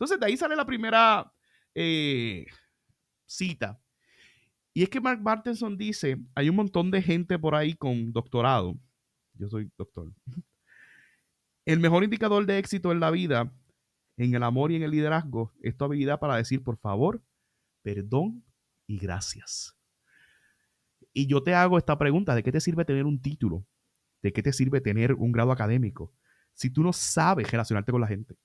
Entonces, 0.00 0.18
de 0.18 0.26
ahí 0.26 0.36
sale 0.38 0.56
la 0.56 0.64
primera 0.64 1.30
eh, 1.74 2.46
cita. 3.26 3.78
Y 4.72 4.82
es 4.82 4.88
que 4.88 4.98
Mark 4.98 5.20
Bartenson 5.22 5.76
dice, 5.76 6.16
hay 6.34 6.48
un 6.48 6.56
montón 6.56 6.90
de 6.90 7.02
gente 7.02 7.38
por 7.38 7.54
ahí 7.54 7.74
con 7.74 8.10
doctorado. 8.10 8.78
Yo 9.34 9.50
soy 9.50 9.70
doctor. 9.76 10.10
El 11.66 11.80
mejor 11.80 12.02
indicador 12.02 12.46
de 12.46 12.56
éxito 12.56 12.92
en 12.92 13.00
la 13.00 13.10
vida, 13.10 13.52
en 14.16 14.34
el 14.34 14.42
amor 14.42 14.72
y 14.72 14.76
en 14.76 14.84
el 14.84 14.90
liderazgo, 14.90 15.52
es 15.60 15.76
tu 15.76 15.84
habilidad 15.84 16.18
para 16.18 16.36
decir, 16.36 16.62
por 16.62 16.78
favor, 16.78 17.22
perdón 17.82 18.42
y 18.86 18.96
gracias. 18.96 19.76
Y 21.12 21.26
yo 21.26 21.42
te 21.42 21.54
hago 21.54 21.76
esta 21.76 21.98
pregunta, 21.98 22.34
¿de 22.34 22.42
qué 22.42 22.52
te 22.52 22.60
sirve 22.60 22.86
tener 22.86 23.04
un 23.04 23.20
título? 23.20 23.66
¿De 24.22 24.32
qué 24.32 24.42
te 24.42 24.54
sirve 24.54 24.80
tener 24.80 25.12
un 25.12 25.30
grado 25.30 25.52
académico? 25.52 26.14
Si 26.54 26.70
tú 26.70 26.82
no 26.82 26.94
sabes 26.94 27.50
relacionarte 27.50 27.92
con 27.92 28.00
la 28.00 28.06
gente, 28.06 28.38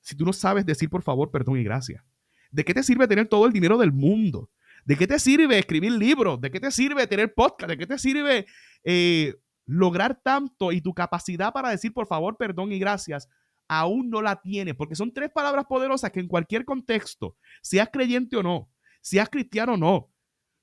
si 0.00 0.16
tú 0.16 0.24
no 0.24 0.32
sabes 0.32 0.66
decir 0.66 0.88
por 0.88 1.02
favor, 1.02 1.30
perdón 1.30 1.58
y 1.58 1.64
gracias, 1.64 2.02
¿de 2.50 2.64
qué 2.64 2.74
te 2.74 2.82
sirve 2.82 3.06
tener 3.08 3.28
todo 3.28 3.46
el 3.46 3.52
dinero 3.52 3.78
del 3.78 3.92
mundo? 3.92 4.50
¿De 4.84 4.96
qué 4.96 5.06
te 5.06 5.18
sirve 5.18 5.58
escribir 5.58 5.92
libros? 5.92 6.40
¿De 6.40 6.50
qué 6.50 6.58
te 6.58 6.70
sirve 6.70 7.06
tener 7.06 7.34
podcast? 7.34 7.70
¿De 7.70 7.76
qué 7.76 7.86
te 7.86 7.98
sirve 7.98 8.46
eh, 8.82 9.34
lograr 9.66 10.20
tanto 10.22 10.72
y 10.72 10.80
tu 10.80 10.94
capacidad 10.94 11.52
para 11.52 11.70
decir 11.70 11.92
por 11.92 12.06
favor, 12.06 12.36
perdón 12.36 12.72
y 12.72 12.78
gracias? 12.78 13.28
Aún 13.68 14.10
no 14.10 14.20
la 14.20 14.40
tienes, 14.40 14.74
porque 14.74 14.96
son 14.96 15.12
tres 15.12 15.30
palabras 15.30 15.66
poderosas 15.66 16.10
que 16.10 16.20
en 16.20 16.28
cualquier 16.28 16.64
contexto, 16.64 17.36
seas 17.62 17.88
creyente 17.92 18.36
o 18.36 18.42
no, 18.42 18.68
seas 19.00 19.28
cristiano 19.28 19.74
o 19.74 19.76
no, 19.76 20.10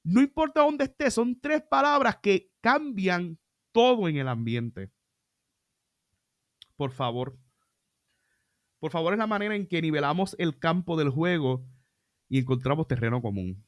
no 0.03 0.21
importa 0.21 0.61
dónde 0.61 0.85
estés, 0.85 1.13
son 1.13 1.39
tres 1.39 1.61
palabras 1.69 2.17
que 2.21 2.49
cambian 2.61 3.37
todo 3.73 4.07
en 4.07 4.17
el 4.17 4.27
ambiente. 4.27 4.89
Por 6.77 6.91
favor. 6.91 7.37
Por 8.79 8.91
favor, 8.91 9.13
es 9.13 9.19
la 9.19 9.27
manera 9.27 9.55
en 9.55 9.67
que 9.67 9.81
nivelamos 9.81 10.35
el 10.39 10.59
campo 10.59 10.97
del 10.97 11.09
juego 11.09 11.65
y 12.29 12.39
encontramos 12.39 12.87
terreno 12.87 13.21
común. 13.21 13.65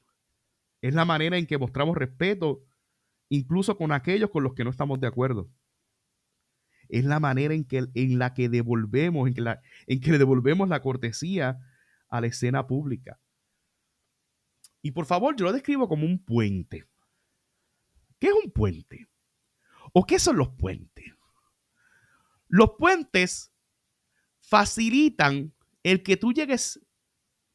Es 0.81 0.93
la 0.93 1.05
manera 1.05 1.37
en 1.37 1.47
que 1.47 1.57
mostramos 1.57 1.97
respeto 1.97 2.63
incluso 3.29 3.77
con 3.77 3.91
aquellos 3.91 4.29
con 4.29 4.43
los 4.43 4.53
que 4.53 4.63
no 4.63 4.69
estamos 4.69 4.99
de 4.99 5.07
acuerdo. 5.07 5.49
Es 6.87 7.05
la 7.05 7.19
manera 7.19 7.53
en, 7.53 7.65
que, 7.65 7.85
en 7.93 8.17
la 8.17 8.33
que 8.33 8.49
devolvemos, 8.49 9.27
en 9.27 9.33
que, 9.35 9.55
en 9.87 9.99
que 9.99 10.11
le 10.11 10.17
devolvemos 10.17 10.67
la 10.67 10.81
cortesía 10.81 11.59
a 12.09 12.21
la 12.21 12.27
escena 12.27 12.65
pública. 12.65 13.19
Y 14.81 14.91
por 14.91 15.05
favor, 15.05 15.35
yo 15.35 15.45
lo 15.45 15.53
describo 15.53 15.87
como 15.87 16.05
un 16.05 16.23
puente. 16.23 16.85
¿Qué 18.17 18.27
es 18.27 18.33
un 18.33 18.51
puente? 18.51 19.07
¿O 19.93 20.05
qué 20.05 20.17
son 20.19 20.37
los 20.37 20.49
puentes? 20.49 21.13
Los 22.47 22.71
puentes 22.77 23.48
facilitan 24.49 25.53
el 25.83 26.01
que 26.01 26.17
tú 26.17 26.33
llegues 26.33 26.79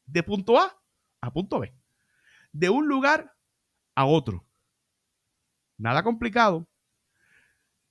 de 0.05 0.23
punto 0.23 0.57
A 0.57 0.81
a 1.21 1.33
punto 1.33 1.59
B, 1.59 1.73
de 2.53 2.69
un 2.69 2.87
lugar 2.87 3.33
a 3.95 4.05
otro. 4.05 4.45
Nada 5.77 6.03
complicado. 6.03 6.67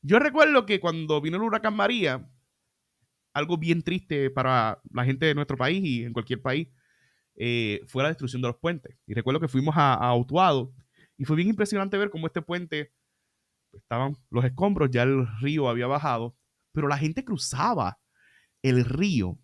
Yo 0.00 0.18
recuerdo 0.18 0.64
que 0.64 0.80
cuando 0.80 1.20
vino 1.20 1.37
el 1.37 1.42
huracán 1.42 1.75
María, 1.75 2.30
algo 3.34 3.58
bien 3.58 3.82
triste 3.82 4.30
para 4.30 4.80
la 4.90 5.04
gente 5.04 5.26
de 5.26 5.34
nuestro 5.34 5.56
país 5.56 5.84
y 5.84 6.04
en 6.04 6.12
cualquier 6.12 6.40
país, 6.40 6.68
eh, 7.37 7.82
fue 7.87 8.02
la 8.02 8.11
destrucción 8.11 8.40
de 8.40 8.49
los 8.49 8.56
puentes. 8.56 8.96
Y 9.06 9.14
recuerdo 9.14 9.40
que 9.40 9.49
fuimos 9.49 9.76
a, 9.76 9.94
a 9.94 10.08
Autuado 10.08 10.73
y 11.18 11.25
fue 11.25 11.37
bien 11.37 11.49
impresionante 11.49 11.99
ver 11.99 12.11
cómo 12.11 12.26
este 12.26 12.42
puente, 12.42 12.92
estaban 13.73 14.16
los 14.30 14.44
escombros, 14.44 14.90
ya 14.90 15.02
el 15.02 15.26
río 15.40 15.68
había 15.68 15.88
bajado, 15.88 16.37
pero 16.73 16.87
la 16.87 16.96
gente 16.96 17.25
cruzaba 17.25 17.99
el 18.64 18.85
río 18.85 19.38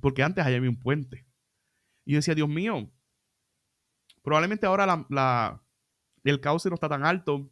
porque 0.00 0.22
antes 0.22 0.44
allá 0.44 0.56
había 0.56 0.70
un 0.70 0.80
puente. 0.80 1.26
Y 2.04 2.12
yo 2.12 2.18
decía, 2.18 2.34
Dios 2.34 2.48
mío, 2.48 2.90
probablemente 4.22 4.66
ahora 4.66 5.06
la, 5.08 5.62
el 6.24 6.40
cauce 6.40 6.68
no 6.68 6.74
está 6.74 6.88
tan 6.88 7.04
alto, 7.04 7.50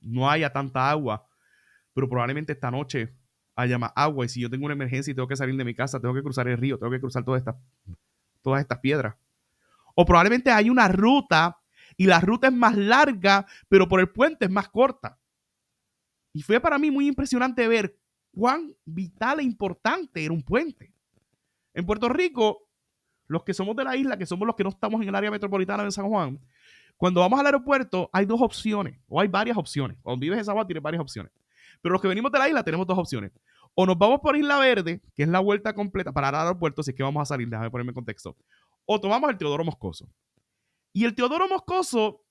no 0.00 0.30
haya 0.30 0.52
tanta 0.52 0.90
agua, 0.90 1.28
pero 1.92 2.08
probablemente 2.08 2.52
esta 2.52 2.70
noche 2.70 3.14
haya 3.54 3.78
más 3.78 3.92
agua 3.94 4.24
y 4.24 4.28
si 4.28 4.40
yo 4.40 4.48
tengo 4.48 4.64
una 4.64 4.74
emergencia 4.74 5.10
y 5.10 5.14
tengo 5.14 5.28
que 5.28 5.36
salir 5.36 5.56
de 5.56 5.64
mi 5.64 5.74
casa, 5.74 6.00
tengo 6.00 6.14
que 6.14 6.22
cruzar 6.22 6.48
el 6.48 6.56
río, 6.56 6.78
tengo 6.78 6.90
que 6.90 7.00
cruzar 7.00 7.24
todas 7.24 7.40
estas, 7.40 7.56
todas 8.40 8.60
estas 8.60 8.78
piedras. 8.78 9.16
O 9.94 10.06
probablemente 10.06 10.50
hay 10.50 10.70
una 10.70 10.88
ruta 10.88 11.58
y 11.96 12.06
la 12.06 12.20
ruta 12.20 12.46
es 12.46 12.54
más 12.54 12.76
larga, 12.76 13.46
pero 13.68 13.88
por 13.88 14.00
el 14.00 14.08
puente 14.08 14.46
es 14.46 14.50
más 14.50 14.68
corta. 14.68 15.18
Y 16.32 16.42
fue 16.42 16.60
para 16.60 16.78
mí 16.78 16.90
muy 16.90 17.06
impresionante 17.06 17.68
ver 17.68 17.98
cuán 18.32 18.74
vital 18.84 19.40
e 19.40 19.44
importante 19.44 20.24
era 20.24 20.32
un 20.32 20.42
puente. 20.42 20.92
En 21.74 21.86
Puerto 21.86 22.08
Rico, 22.08 22.68
los 23.26 23.44
que 23.44 23.54
somos 23.54 23.76
de 23.76 23.84
la 23.84 23.96
isla, 23.96 24.16
que 24.16 24.26
somos 24.26 24.46
los 24.46 24.56
que 24.56 24.64
no 24.64 24.70
estamos 24.70 25.00
en 25.02 25.08
el 25.08 25.14
área 25.14 25.30
metropolitana 25.30 25.84
de 25.84 25.92
San 25.92 26.08
Juan, 26.08 26.40
cuando 26.96 27.20
vamos 27.20 27.38
al 27.40 27.46
aeropuerto 27.46 28.10
hay 28.12 28.26
dos 28.26 28.40
opciones, 28.40 28.98
o 29.08 29.20
hay 29.20 29.28
varias 29.28 29.56
opciones. 29.56 29.96
Cuando 30.02 30.20
vives 30.20 30.38
en 30.38 30.44
San 30.44 30.54
Juan 30.54 30.66
tienes 30.66 30.82
varias 30.82 31.00
opciones. 31.00 31.32
Pero 31.80 31.92
los 31.92 32.02
que 32.02 32.08
venimos 32.08 32.30
de 32.30 32.38
la 32.38 32.48
isla 32.48 32.62
tenemos 32.62 32.86
dos 32.86 32.98
opciones. 32.98 33.32
O 33.74 33.86
nos 33.86 33.98
vamos 33.98 34.20
por 34.20 34.36
Isla 34.36 34.58
Verde, 34.58 35.00
que 35.14 35.22
es 35.22 35.28
la 35.28 35.40
vuelta 35.40 35.74
completa 35.74 36.12
para 36.12 36.28
el 36.28 36.34
aeropuerto, 36.34 36.82
si 36.82 36.90
es 36.90 36.96
que 36.96 37.02
vamos 37.02 37.22
a 37.22 37.24
salir, 37.24 37.48
déjame 37.48 37.70
ponerme 37.70 37.90
en 37.90 37.94
contexto. 37.94 38.36
O 38.84 39.00
tomamos 39.00 39.30
el 39.30 39.38
Teodoro 39.38 39.64
Moscoso. 39.64 40.08
Y 40.92 41.04
el 41.04 41.14
Teodoro 41.14 41.48
Moscoso 41.48 42.22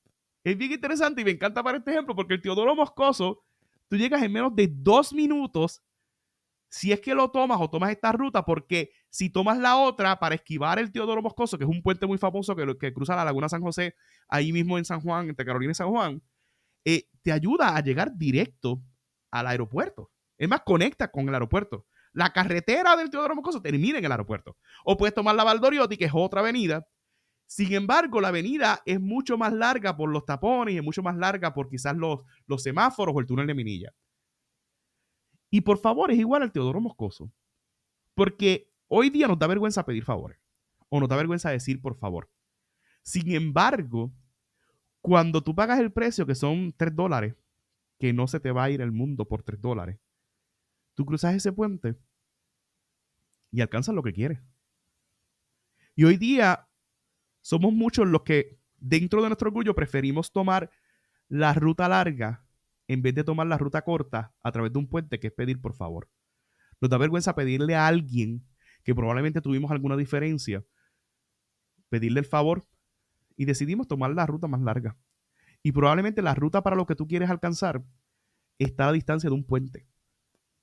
es 0.44 0.58
bien 0.58 0.72
interesante 0.72 1.22
y 1.22 1.26
me 1.26 1.32
encanta 1.32 1.64
para 1.64 1.80
este 1.80 1.92
ejemplo, 1.92 2.16
porque 2.16 2.36
el 2.36 2.42
Teodoro 2.42 2.76
Moscoso, 2.76 3.44
tú 3.88 3.98
llegas 3.98 4.22
en 4.22 4.32
menos 4.32 4.56
de 4.56 4.70
dos 4.72 5.14
minutos 5.14 5.82
si 6.72 6.94
es 6.94 7.02
que 7.02 7.14
lo 7.14 7.30
tomas 7.32 7.60
o 7.60 7.70
tomas 7.70 7.92
esta 7.92 8.14
ruta, 8.14 8.46
porque 8.46 8.92
si 9.10 9.30
tomas 9.30 9.58
la 9.58 9.76
otra 9.76 10.18
para 10.20 10.36
esquivar 10.36 10.80
el 10.80 10.90
Teodoro 10.90 11.22
Moscoso, 11.22 11.58
que 11.58 11.66
es 11.66 11.70
un 11.70 11.84
puente 11.84 12.08
muy 12.08 12.18
famoso 12.18 12.56
que, 12.56 12.78
que 12.78 12.94
cruza 12.94 13.14
la 13.14 13.26
Laguna 13.26 13.50
San 13.50 13.62
José, 13.62 13.96
ahí 14.30 14.54
mismo 14.54 14.78
en 14.78 14.86
San 14.86 15.02
Juan, 15.02 15.28
entre 15.28 15.46
Carolina 15.46 15.74
y 15.74 15.76
San 15.76 15.90
Juan, 15.90 16.24
eh, 16.86 17.10
te 17.22 17.34
ayuda 17.34 17.76
a 17.76 17.84
llegar 17.84 18.16
directo 18.16 18.82
al 19.32 19.48
aeropuerto. 19.48 20.12
Es 20.38 20.48
más, 20.48 20.62
conecta 20.62 21.12
con 21.12 21.28
el 21.28 21.34
aeropuerto. 21.34 21.88
La 22.14 22.32
carretera 22.32 22.96
del 22.96 23.10
Teodoro 23.10 23.36
Moscoso 23.36 23.62
termina 23.62 24.00
en 24.00 24.06
el 24.06 24.12
aeropuerto. 24.12 24.56
O 24.86 24.96
puedes 24.96 25.14
tomar 25.14 25.36
la 25.36 25.44
Valdoriotti, 25.44 25.98
que 25.98 26.06
es 26.06 26.14
otra 26.16 26.40
avenida. 26.40 26.88
Sin 27.48 27.74
embargo, 27.74 28.22
la 28.22 28.30
avenida 28.30 28.82
es 28.86 29.02
mucho 29.02 29.38
más 29.38 29.52
larga 29.52 29.98
por 29.98 30.10
los 30.10 30.24
tapones 30.24 30.74
y 30.74 30.78
es 30.78 30.84
mucho 30.84 31.04
más 31.04 31.18
larga 31.18 31.54
por 31.54 31.68
quizás 31.68 31.98
los, 31.98 32.22
los 32.48 32.64
semáforos 32.64 33.14
o 33.14 33.20
el 33.20 33.26
túnel 33.26 33.48
de 33.48 33.56
Minilla. 33.56 33.94
Y 35.52 35.62
por 35.62 35.78
favor, 35.78 36.10
es 36.12 36.18
igual 36.18 36.42
al 36.42 36.52
Teodoro 36.52 36.82
Moscoso. 36.82 37.32
Porque 38.16 38.74
hoy 38.88 39.10
día 39.10 39.28
nos 39.28 39.38
da 39.38 39.48
vergüenza 39.48 39.86
pedir 39.86 40.04
favores. 40.04 40.40
O 40.90 41.00
nos 41.00 41.10
da 41.10 41.18
vergüenza 41.18 41.52
decir 41.52 41.82
por 41.82 41.96
favor. 41.96 42.32
Sin 43.04 43.32
embargo, 43.36 44.14
cuando 45.02 45.44
tú 45.44 45.54
pagas 45.54 45.80
el 45.80 45.92
precio, 45.92 46.26
que 46.26 46.36
son 46.36 46.74
3 46.78 46.96
dólares, 46.96 47.36
que 48.00 48.14
no 48.14 48.28
se 48.28 48.40
te 48.40 48.52
va 48.52 48.64
a 48.64 48.70
ir 48.70 48.82
el 48.82 48.92
mundo 48.92 49.28
por 49.28 49.44
3 49.44 49.60
dólares. 49.62 50.00
Tú 50.96 51.06
cruzas 51.06 51.36
ese 51.36 51.52
puente 51.52 51.96
y 53.52 53.62
alcanzas 53.62 53.94
lo 53.94 54.04
que 54.04 54.14
quieres. 54.14 54.40
Y 55.96 56.06
hoy 56.06 56.18
día 56.18 56.70
somos 57.42 57.74
muchos 57.74 58.08
los 58.08 58.24
que 58.24 58.60
dentro 58.78 59.22
de 59.22 59.28
nuestro 59.30 59.50
orgullo 59.50 59.76
preferimos 59.76 60.32
tomar 60.32 60.72
la 61.28 61.54
ruta 61.54 61.90
larga 61.90 62.46
en 62.88 63.02
vez 63.02 63.16
de 63.16 63.24
tomar 63.24 63.48
la 63.48 63.58
ruta 63.58 63.84
corta 63.84 64.34
a 64.44 64.52
través 64.52 64.74
de 64.74 64.80
un 64.80 64.88
puente 64.88 65.20
que 65.20 65.28
es 65.28 65.34
pedir 65.34 65.62
por 65.62 65.74
favor. 65.74 66.10
Nos 66.80 66.90
da 66.90 66.98
vergüenza 66.98 67.36
pedirle 67.36 67.76
a 67.76 67.88
alguien 67.88 68.46
que 68.84 68.96
probablemente 68.96 69.42
tuvimos 69.42 69.72
alguna 69.72 69.96
diferencia, 69.96 70.66
pedirle 71.90 72.20
el 72.20 72.26
favor 72.26 72.66
y 73.36 73.46
decidimos 73.46 73.88
tomar 73.88 74.12
la 74.12 74.26
ruta 74.26 74.48
más 74.48 74.62
larga. 74.62 74.98
Y 75.64 75.72
probablemente 75.72 76.22
la 76.22 76.34
ruta 76.34 76.64
para 76.64 76.76
lo 76.76 76.86
que 76.86 76.96
tú 76.96 77.08
quieres 77.08 77.30
alcanzar 77.30 77.84
está 78.58 78.88
a 78.88 78.92
distancia 78.92 79.30
de 79.30 79.36
un 79.36 79.44
puente 79.44 79.88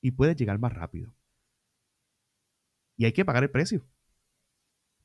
y 0.01 0.13
puedes 0.13 0.37
llegar 0.37 0.59
más 0.59 0.73
rápido. 0.73 1.15
Y 2.97 3.05
hay 3.05 3.13
que 3.13 3.25
pagar 3.25 3.45
el 3.45 3.51
precio 3.51 3.87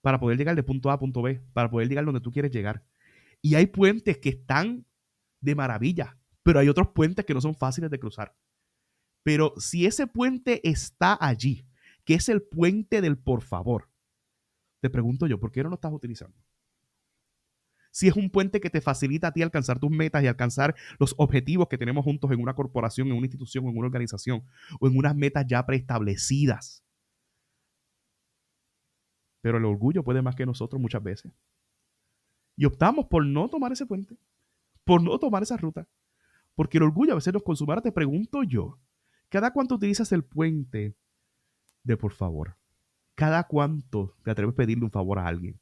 para 0.01 0.19
poder 0.19 0.37
llegar 0.37 0.55
de 0.55 0.63
punto 0.63 0.89
A 0.89 0.93
a 0.93 0.99
punto 0.99 1.21
B, 1.21 1.41
para 1.53 1.69
poder 1.69 1.87
llegar 1.87 2.03
donde 2.05 2.21
tú 2.21 2.31
quieres 2.31 2.51
llegar. 2.51 2.83
Y 3.41 3.55
hay 3.55 3.67
puentes 3.67 4.17
que 4.17 4.29
están 4.29 4.85
de 5.39 5.55
maravilla, 5.55 6.17
pero 6.43 6.59
hay 6.59 6.69
otros 6.69 6.89
puentes 6.89 7.25
que 7.25 7.33
no 7.33 7.41
son 7.41 7.55
fáciles 7.55 7.89
de 7.89 7.99
cruzar. 7.99 8.35
Pero 9.23 9.53
si 9.57 9.85
ese 9.85 10.05
puente 10.07 10.67
está 10.67 11.17
allí, 11.19 11.65
que 12.03 12.15
es 12.15 12.29
el 12.29 12.41
puente 12.41 13.01
del 13.01 13.17
por 13.17 13.41
favor, 13.41 13.89
te 14.81 14.89
pregunto 14.89 15.27
yo, 15.27 15.39
¿por 15.39 15.51
qué 15.51 15.63
no 15.63 15.69
lo 15.69 15.75
estás 15.75 15.93
utilizando? 15.93 16.37
si 17.93 18.07
es 18.07 18.15
un 18.15 18.31
puente 18.31 18.59
que 18.59 18.71
te 18.71 18.81
facilita 18.81 19.27
a 19.27 19.31
ti 19.31 19.43
alcanzar 19.43 19.79
tus 19.79 19.91
metas 19.91 20.23
y 20.23 20.27
alcanzar 20.27 20.75
los 20.97 21.13
objetivos 21.17 21.67
que 21.67 21.77
tenemos 21.77 22.03
juntos 22.03 22.31
en 22.31 22.41
una 22.41 22.55
corporación, 22.55 23.07
en 23.07 23.13
una 23.13 23.27
institución, 23.27 23.65
en 23.65 23.77
una 23.77 23.85
organización 23.85 24.43
o 24.79 24.87
en 24.87 24.97
unas 24.97 25.15
metas 25.15 25.45
ya 25.47 25.63
preestablecidas. 25.63 26.83
Pero 29.41 29.59
el 29.59 29.65
orgullo 29.65 30.03
puede 30.03 30.23
más 30.23 30.35
que 30.35 30.45
nosotros 30.45 30.81
muchas 30.81 31.03
veces. 31.03 31.31
Y 32.57 32.65
optamos 32.65 33.05
por 33.05 33.23
no 33.23 33.47
tomar 33.47 33.71
ese 33.71 33.85
puente, 33.85 34.17
por 34.83 35.03
no 35.03 35.19
tomar 35.19 35.43
esa 35.43 35.55
ruta. 35.55 35.87
Porque 36.55 36.77
el 36.77 36.83
orgullo 36.83 37.13
a 37.13 37.15
veces 37.15 37.33
nos 37.33 37.43
consume. 37.43 37.71
Ahora 37.71 37.81
te 37.81 37.91
pregunto 37.91 38.43
yo, 38.43 38.79
¿cada 39.29 39.51
cuánto 39.51 39.75
utilizas 39.75 40.11
el 40.11 40.23
puente 40.23 40.95
de 41.83 41.97
por 41.97 42.13
favor? 42.13 42.57
¿Cada 43.15 43.47
cuánto 43.47 44.15
te 44.23 44.31
atreves 44.31 44.53
a 44.53 44.57
pedirle 44.57 44.85
un 44.85 44.91
favor 44.91 45.19
a 45.19 45.27
alguien? 45.27 45.59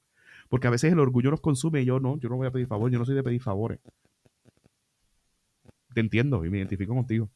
Porque 0.50 0.68
a 0.68 0.72
veces 0.72 0.92
el 0.92 1.00
orgullo 1.00 1.32
nos 1.32 1.42
consume 1.42 1.82
y 1.82 1.86
yo 1.86 2.00
no, 2.00 2.18
yo 2.20 2.30
no 2.30 2.38
voy 2.38 2.48
a 2.48 2.52
pedir 2.52 2.68
favor, 2.68 2.92
yo 2.92 3.00
no 3.00 3.06
soy 3.06 3.16
de 3.16 3.24
pedir 3.24 3.42
favores. 3.42 3.80
Te 5.94 6.02
entiendo 6.02 6.46
y 6.46 6.50
me 6.50 6.58
identifico 6.58 6.94
contigo. 6.94 7.30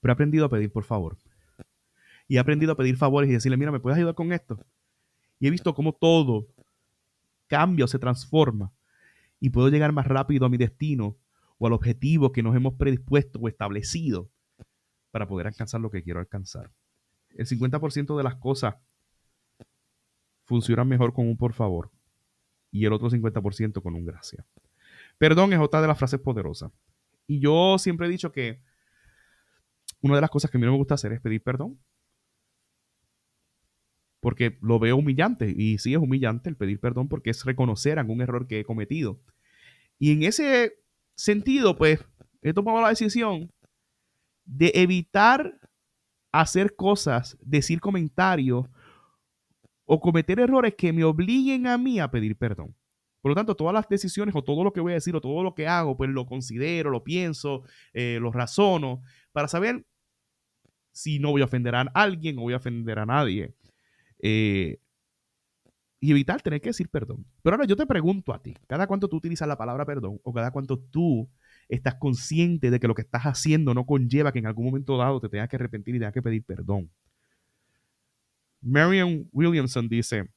Pero 0.00 0.12
he 0.12 0.14
aprendido 0.14 0.46
a 0.46 0.48
pedir 0.48 0.70
por 0.70 0.84
favor. 0.84 1.16
Y 2.28 2.36
he 2.36 2.38
aprendido 2.38 2.72
a 2.72 2.76
pedir 2.76 2.96
favores 2.96 3.28
y 3.28 3.34
decirle, 3.34 3.56
mira, 3.56 3.72
¿me 3.72 3.80
puedes 3.80 3.96
ayudar 3.98 4.14
con 4.14 4.32
esto? 4.32 4.58
Y 5.38 5.46
he 5.46 5.50
visto 5.50 5.74
cómo 5.74 5.92
todo 5.92 6.46
cambia 7.46 7.84
o 7.84 7.88
se 7.88 7.98
transforma 7.98 8.72
y 9.40 9.50
puedo 9.50 9.68
llegar 9.68 9.92
más 9.92 10.06
rápido 10.06 10.46
a 10.46 10.48
mi 10.48 10.56
destino 10.56 11.18
o 11.58 11.66
al 11.66 11.72
objetivo 11.72 12.32
que 12.32 12.42
nos 12.42 12.56
hemos 12.56 12.74
predispuesto 12.74 13.38
o 13.38 13.48
establecido 13.48 14.30
para 15.10 15.28
poder 15.28 15.46
alcanzar 15.46 15.80
lo 15.80 15.90
que 15.90 16.02
quiero 16.02 16.20
alcanzar. 16.20 16.72
El 17.30 17.46
50% 17.46 18.16
de 18.16 18.22
las 18.22 18.36
cosas 18.36 18.76
funcionan 20.44 20.88
mejor 20.88 21.12
con 21.12 21.26
un 21.28 21.36
por 21.36 21.52
favor 21.52 21.90
y 22.70 22.84
el 22.84 22.92
otro 22.92 23.08
50% 23.08 23.82
con 23.82 23.94
un 23.94 24.04
gracias. 24.04 24.44
Perdón 25.18 25.52
es 25.52 25.60
otra 25.60 25.80
de 25.80 25.86
las 25.86 25.98
frases 25.98 26.20
poderosas. 26.20 26.72
Y 27.26 27.40
yo 27.40 27.78
siempre 27.78 28.06
he 28.06 28.10
dicho 28.10 28.32
que 28.32 28.60
una 30.00 30.16
de 30.16 30.20
las 30.20 30.30
cosas 30.30 30.50
que 30.50 30.58
a 30.58 30.60
mí 30.60 30.66
no 30.66 30.72
me 30.72 30.78
gusta 30.78 30.94
hacer 30.94 31.12
es 31.12 31.20
pedir 31.20 31.42
perdón. 31.42 31.78
Porque 34.20 34.58
lo 34.60 34.78
veo 34.78 34.96
humillante. 34.96 35.54
Y 35.56 35.78
sí 35.78 35.94
es 35.94 35.98
humillante 35.98 36.50
el 36.50 36.56
pedir 36.56 36.80
perdón 36.80 37.08
porque 37.08 37.30
es 37.30 37.44
reconocer 37.44 37.98
algún 37.98 38.20
error 38.20 38.46
que 38.46 38.60
he 38.60 38.64
cometido. 38.64 39.20
Y 39.98 40.12
en 40.12 40.24
ese 40.24 40.83
sentido, 41.16 41.76
pues, 41.76 42.00
he 42.42 42.52
tomado 42.52 42.80
la 42.80 42.90
decisión 42.90 43.50
de 44.44 44.72
evitar 44.74 45.58
hacer 46.32 46.74
cosas, 46.74 47.38
decir 47.40 47.80
comentarios 47.80 48.66
o 49.84 50.00
cometer 50.00 50.40
errores 50.40 50.74
que 50.76 50.92
me 50.92 51.04
obliguen 51.04 51.66
a 51.66 51.78
mí 51.78 52.00
a 52.00 52.10
pedir 52.10 52.36
perdón. 52.36 52.74
Por 53.20 53.30
lo 53.30 53.34
tanto, 53.34 53.54
todas 53.54 53.72
las 53.72 53.88
decisiones 53.88 54.34
o 54.34 54.42
todo 54.42 54.62
lo 54.64 54.72
que 54.72 54.80
voy 54.80 54.92
a 54.92 54.96
decir 54.96 55.16
o 55.16 55.20
todo 55.20 55.42
lo 55.42 55.54
que 55.54 55.66
hago, 55.66 55.96
pues 55.96 56.10
lo 56.10 56.26
considero, 56.26 56.90
lo 56.90 57.02
pienso, 57.02 57.62
eh, 57.94 58.18
lo 58.20 58.30
razono 58.30 59.00
para 59.32 59.48
saber 59.48 59.86
si 60.92 61.18
no 61.18 61.30
voy 61.30 61.40
a 61.42 61.46
ofender 61.46 61.74
a 61.74 61.82
alguien 61.94 62.38
o 62.38 62.42
voy 62.42 62.52
a 62.52 62.58
ofender 62.58 62.98
a 62.98 63.06
nadie. 63.06 63.54
Eh, 64.20 64.78
y 66.04 66.10
evitar 66.10 66.42
tener 66.42 66.60
que 66.60 66.68
decir 66.68 66.90
perdón. 66.90 67.24
Pero 67.42 67.56
ahora 67.56 67.66
yo 67.66 67.76
te 67.76 67.86
pregunto 67.86 68.34
a 68.34 68.42
ti, 68.42 68.54
¿cada 68.66 68.86
cuánto 68.86 69.08
tú 69.08 69.16
utilizas 69.16 69.48
la 69.48 69.56
palabra 69.56 69.86
perdón 69.86 70.20
o 70.22 70.34
cada 70.34 70.50
cuánto 70.50 70.78
tú 70.78 71.30
estás 71.66 71.94
consciente 71.94 72.70
de 72.70 72.78
que 72.78 72.86
lo 72.86 72.94
que 72.94 73.00
estás 73.00 73.22
haciendo 73.22 73.72
no 73.72 73.86
conlleva 73.86 74.30
que 74.30 74.38
en 74.38 74.44
algún 74.44 74.66
momento 74.66 74.98
dado 74.98 75.18
te 75.18 75.30
tengas 75.30 75.48
que 75.48 75.56
arrepentir 75.56 75.94
y 75.94 75.98
tengas 75.98 76.12
que 76.12 76.20
pedir 76.20 76.44
perdón? 76.44 76.90
Marion 78.60 79.30
Williamson 79.32 79.88
dice, 79.88 80.28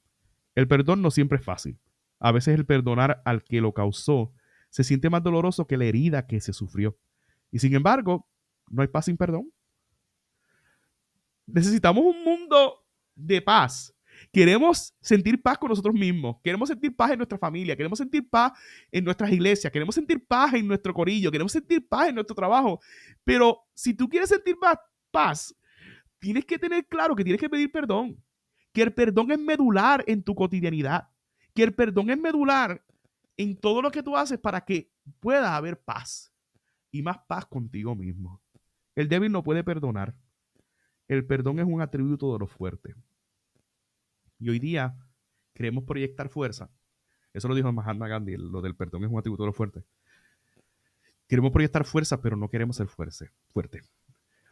el 0.56 0.70
perdón 0.70 1.02
no 1.02 1.12
siempre 1.12 1.38
es 1.38 1.44
fácil. 1.44 1.78
A 2.18 2.32
veces 2.32 2.58
el 2.58 2.66
perdonar 2.66 3.22
al 3.26 3.44
que 3.44 3.60
lo 3.60 3.74
causó 3.74 4.32
se 4.70 4.86
siente 4.86 5.10
más 5.10 5.22
doloroso 5.22 5.68
que 5.68 5.76
la 5.76 5.84
herida 5.84 6.28
que 6.28 6.40
se 6.40 6.54
sufrió. 6.54 6.98
Y 7.52 7.60
sin 7.60 7.76
embargo, 7.76 8.26
no 8.70 8.84
hay 8.84 8.88
paz 8.88 9.04
sin 9.04 9.18
perdón. 9.18 9.52
Necesitamos 11.46 12.06
un 12.06 12.24
mundo 12.24 12.86
de 13.16 13.42
paz 13.42 13.97
Queremos 14.32 14.94
sentir 15.00 15.42
paz 15.42 15.58
con 15.58 15.70
nosotros 15.70 15.94
mismos, 15.94 16.38
queremos 16.44 16.70
sentir 16.70 16.96
paz 16.96 17.12
en 17.12 17.18
nuestra 17.18 17.38
familia, 17.38 17.76
queremos 17.76 17.98
sentir 17.98 18.28
paz 18.30 18.52
en 18.92 19.04
nuestras 19.04 19.32
iglesias, 19.32 19.72
queremos 19.72 19.96
sentir 19.96 20.26
paz 20.26 20.54
en 20.54 20.68
nuestro 20.68 20.94
corillo, 20.94 21.32
queremos 21.32 21.52
sentir 21.52 21.88
paz 21.88 22.10
en 22.10 22.16
nuestro 22.16 22.36
trabajo. 22.36 22.80
Pero 23.24 23.62
si 23.74 23.94
tú 23.94 24.10
quieres 24.10 24.30
sentir 24.30 24.56
paz, 25.12 25.56
tienes 26.20 26.46
que 26.46 26.58
tener 26.58 26.86
claro 26.88 27.16
que 27.16 27.24
tienes 27.24 27.40
que 27.40 27.50
pedir 27.50 27.72
perdón, 27.72 28.22
que 28.74 28.82
el 28.82 28.94
perdón 28.94 29.32
es 29.32 29.40
medular 29.40 30.04
en 30.08 30.24
tu 30.24 30.36
cotidianidad, 30.36 31.10
que 31.54 31.64
el 31.64 31.74
perdón 31.74 32.10
es 32.10 32.18
medular 32.18 32.84
en 33.38 33.56
todo 33.56 33.82
lo 33.82 33.92
que 33.92 34.04
tú 34.04 34.18
haces 34.18 34.40
para 34.40 34.62
que 34.62 34.92
pueda 35.20 35.56
haber 35.56 35.80
paz 35.80 36.34
y 36.92 37.02
más 37.02 37.20
paz 37.28 37.46
contigo 37.46 37.96
mismo. 37.96 38.42
El 38.96 39.08
débil 39.08 39.32
no 39.32 39.44
puede 39.44 39.64
perdonar. 39.64 40.16
El 41.08 41.26
perdón 41.26 41.60
es 41.60 41.66
un 41.66 41.82
atributo 41.82 42.34
de 42.34 42.40
lo 42.40 42.48
fuerte. 42.48 42.96
Y 44.40 44.50
hoy 44.50 44.60
día 44.60 44.96
queremos 45.54 45.84
proyectar 45.84 46.30
fuerza. 46.30 46.70
Eso 47.34 47.48
lo 47.48 47.56
dijo 47.56 47.72
Mahatma 47.72 48.08
Gandhi, 48.08 48.38
lo 48.38 48.62
del 48.62 48.76
perdón 48.76 49.04
es 49.04 49.12
un 49.12 49.20
atributo 49.20 49.46
lo 49.46 49.54
fuerte. 49.54 49.84
Queremos 51.28 51.52
proyectar 51.52 51.86
fuerza, 51.86 52.22
pero 52.22 52.38
no 52.38 52.50
queremos 52.50 52.78
ser 52.78 52.88
fuerte. 52.88 53.32
fuerte. 53.52 53.82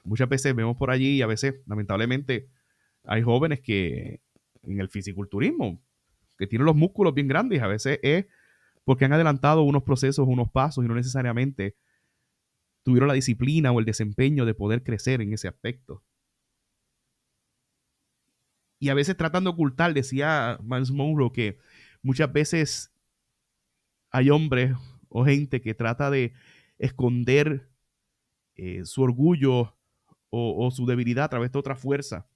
Muchas 0.04 0.30
veces 0.30 0.56
vemos 0.56 0.78
por 0.78 0.92
allí 0.92 1.18
y 1.18 1.22
a 1.22 1.28
veces, 1.28 1.56
lamentablemente, 1.66 2.50
hay 3.04 3.22
jóvenes 3.22 3.62
que 3.62 4.22
en 4.64 4.80
el 4.80 4.90
fisiculturismo, 4.90 5.82
que 6.38 6.48
tienen 6.48 6.66
los 6.66 6.76
músculos 6.76 7.14
bien 7.14 7.28
grandes, 7.28 7.62
a 7.62 7.68
veces 7.68 8.00
es 8.04 8.26
porque 8.84 9.06
han 9.06 9.14
adelantado 9.14 9.64
unos 9.64 9.84
procesos, 9.84 10.28
unos 10.28 10.52
pasos 10.52 10.84
y 10.84 10.88
no 10.88 10.96
necesariamente 10.96 11.76
tuvieron 12.84 13.08
la 13.08 13.16
disciplina 13.16 13.72
o 13.72 13.80
el 13.80 13.86
desempeño 13.86 14.46
de 14.46 14.54
poder 14.54 14.84
crecer 14.84 15.22
en 15.22 15.34
ese 15.34 15.48
aspecto 15.48 16.04
y 18.80 18.90
a 18.90 18.94
veces 18.94 19.18
tratando 19.18 19.50
de 19.50 19.54
ocultar, 19.54 19.94
decía 19.94 20.60
Miles 20.64 20.92
Monroe 20.92 21.32
que 21.32 21.60
muchas 22.02 22.32
veces 22.32 22.94
hay 24.12 24.30
hombres 24.30 24.74
o 25.10 25.26
gente 25.26 25.62
que 25.62 25.74
trata 25.74 26.10
de 26.10 26.34
esconder 26.78 27.70
eh, 28.56 28.86
su 28.86 29.02
orgullo 29.02 29.76
o, 30.30 30.70
su 30.72 30.86
debilidad 30.86 31.26
a 31.26 31.30
través 31.30 31.52
de 31.52 31.60
otra 31.60 31.78
fuerza, 31.78 32.28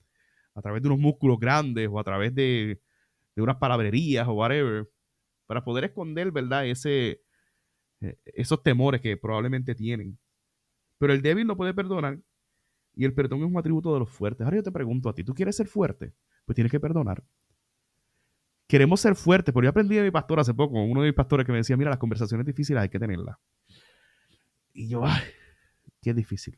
a 0.56 0.62
través 0.62 0.82
de 0.82 0.88
unos 0.88 1.00
músculos 1.00 1.38
grandes 1.38 1.90
o 1.92 2.00
a 2.00 2.04
través 2.04 2.34
de, 2.34 2.82
unas 3.36 3.58
palabrerías 3.58 4.28
o 4.28 4.34
whatever, 4.34 4.90
para 5.46 5.64
poder 5.64 5.86
esconder, 5.86 6.32
¿verdad? 6.32 6.66
Ese, 6.66 7.22
eh, 8.02 8.18
esos 8.26 8.64
temores 8.64 9.02
que 9.02 9.18
probablemente 9.18 9.76
tienen. 9.76 10.18
Pero 10.98 11.14
el 11.14 11.22
débil 11.22 11.48
no 11.48 11.58
puede 11.58 11.74
perdonar 11.74 12.20
y 12.96 13.06
el 13.06 13.14
perdón 13.14 13.40
es 13.40 13.46
un 13.46 13.58
atributo 13.58 13.94
de 13.94 14.00
los 14.00 14.10
fuertes. 14.10 14.46
Ahora 14.46 14.58
yo 14.58 14.64
te 14.64 14.72
pregunto 14.72 15.10
a 15.10 15.14
ti, 15.14 15.24
¿tú 15.24 15.34
quieres 15.34 15.56
ser 15.56 15.68
fuerte? 15.68 16.14
Pues 16.50 16.56
tienes 16.56 16.72
que 16.72 16.80
perdonar. 16.80 17.24
Queremos 18.68 19.00
ser 19.00 19.14
fuertes, 19.14 19.54
pero 19.54 19.66
yo 19.66 19.70
aprendí 19.70 19.98
de 19.98 20.02
mi 20.02 20.10
pastor 20.10 20.40
hace 20.40 20.52
poco, 20.52 20.82
uno 20.82 21.02
de 21.02 21.10
mis 21.10 21.16
pastores 21.16 21.46
que 21.46 21.52
me 21.52 21.60
decía, 21.60 21.78
mira, 21.78 21.92
las 21.92 22.00
conversaciones 22.00 22.44
difíciles 22.44 22.82
hay 22.82 22.90
que 22.90 22.98
tenerlas. 22.98 23.38
Y 24.74 24.90
yo, 24.90 25.06
ay, 25.06 25.22
qué 26.02 26.12
difícil. 26.12 26.58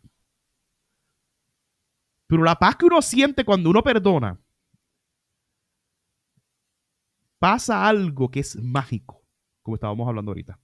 Pero 2.26 2.42
la 2.42 2.56
paz 2.56 2.78
que 2.78 2.86
uno 2.86 3.02
siente 3.02 3.44
cuando 3.44 3.70
uno 3.70 3.84
perdona, 3.84 4.40
pasa 7.38 7.86
algo 7.86 8.32
que 8.32 8.40
es 8.40 8.56
mágico, 8.64 9.22
como 9.62 9.76
estábamos 9.76 10.08
hablando 10.08 10.32
ahorita 10.32 10.58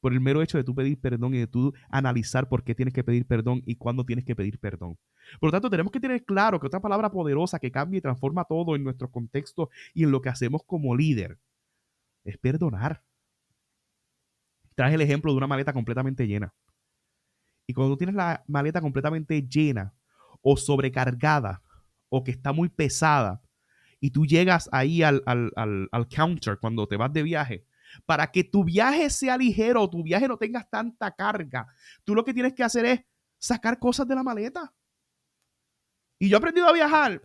por 0.00 0.12
el 0.12 0.20
mero 0.20 0.42
hecho 0.42 0.58
de 0.58 0.64
tú 0.64 0.74
pedir 0.74 1.00
perdón 1.00 1.34
y 1.34 1.38
de 1.38 1.46
tú 1.46 1.72
analizar 1.90 2.48
por 2.48 2.62
qué 2.62 2.74
tienes 2.74 2.94
que 2.94 3.04
pedir 3.04 3.26
perdón 3.26 3.62
y 3.66 3.76
cuándo 3.76 4.04
tienes 4.04 4.24
que 4.24 4.36
pedir 4.36 4.58
perdón. 4.58 4.98
Por 5.40 5.48
lo 5.48 5.52
tanto, 5.52 5.70
tenemos 5.70 5.92
que 5.92 6.00
tener 6.00 6.24
claro 6.24 6.60
que 6.60 6.66
otra 6.66 6.80
palabra 6.80 7.10
poderosa 7.10 7.58
que 7.58 7.70
cambia 7.70 7.98
y 7.98 8.00
transforma 8.00 8.44
todo 8.44 8.76
en 8.76 8.84
nuestro 8.84 9.10
contexto 9.10 9.70
y 9.94 10.04
en 10.04 10.10
lo 10.10 10.20
que 10.20 10.28
hacemos 10.28 10.62
como 10.64 10.96
líder 10.96 11.38
es 12.24 12.38
perdonar. 12.38 13.02
Traes 14.74 14.94
el 14.94 15.00
ejemplo 15.00 15.32
de 15.32 15.38
una 15.38 15.46
maleta 15.46 15.72
completamente 15.72 16.26
llena. 16.26 16.54
Y 17.66 17.74
cuando 17.74 17.94
tú 17.94 17.98
tienes 17.98 18.14
la 18.14 18.44
maleta 18.46 18.80
completamente 18.80 19.42
llena 19.42 19.92
o 20.40 20.56
sobrecargada 20.56 21.62
o 22.08 22.24
que 22.24 22.30
está 22.30 22.52
muy 22.52 22.68
pesada 22.68 23.42
y 24.00 24.10
tú 24.10 24.24
llegas 24.24 24.68
ahí 24.72 25.02
al, 25.02 25.22
al, 25.26 25.50
al 25.90 26.08
counter 26.08 26.58
cuando 26.58 26.86
te 26.86 26.96
vas 26.96 27.12
de 27.12 27.22
viaje 27.22 27.64
para 28.06 28.30
que 28.30 28.44
tu 28.44 28.64
viaje 28.64 29.10
sea 29.10 29.36
ligero, 29.36 29.88
tu 29.88 30.02
viaje 30.02 30.28
no 30.28 30.36
tengas 30.36 30.68
tanta 30.68 31.10
carga, 31.12 31.66
tú 32.04 32.14
lo 32.14 32.24
que 32.24 32.34
tienes 32.34 32.54
que 32.54 32.64
hacer 32.64 32.84
es 32.84 33.00
sacar 33.38 33.78
cosas 33.78 34.06
de 34.06 34.14
la 34.14 34.22
maleta. 34.22 34.72
Y 36.18 36.28
yo 36.28 36.36
he 36.36 36.38
aprendido 36.38 36.66
a 36.66 36.72
viajar. 36.72 37.22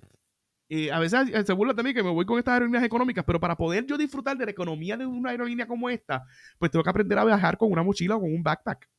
A 0.91 0.99
veces 0.99 1.29
eh, 1.31 1.43
se 1.45 1.53
burla 1.53 1.75
también 1.75 1.95
que 1.95 2.01
me 2.01 2.09
voy 2.09 2.25
con 2.25 2.39
estas 2.39 2.53
aerolíneas 2.53 2.83
económicas, 2.83 3.23
pero 3.25 3.39
para 3.39 3.55
poder 3.55 3.85
yo 3.85 3.97
disfrutar 3.97 4.37
de 4.37 4.45
la 4.45 4.51
economía 4.51 4.97
de 4.97 5.05
una 5.05 5.29
aerolínea 5.29 5.67
como 5.67 5.89
esta, 5.89 6.25
pues 6.57 6.71
tengo 6.71 6.83
que 6.83 6.89
aprender 6.89 7.17
a 7.19 7.25
viajar 7.25 7.57
con 7.57 7.71
una 7.71 7.83
mochila 7.83 8.15
o 8.15 8.21
con 8.21 8.33
un 8.33 8.41
backpack. 8.41 8.89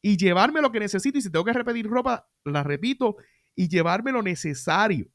Y 0.00 0.16
llevarme 0.16 0.60
lo 0.60 0.70
que 0.70 0.80
necesito. 0.80 1.18
Y 1.18 1.22
si 1.22 1.30
tengo 1.30 1.44
que 1.44 1.52
repetir 1.52 1.86
ropa, 1.88 2.28
la 2.44 2.62
repito. 2.62 3.16
Y 3.56 3.68
llevarme 3.68 4.12
lo 4.12 4.22
necesario. 4.22 5.08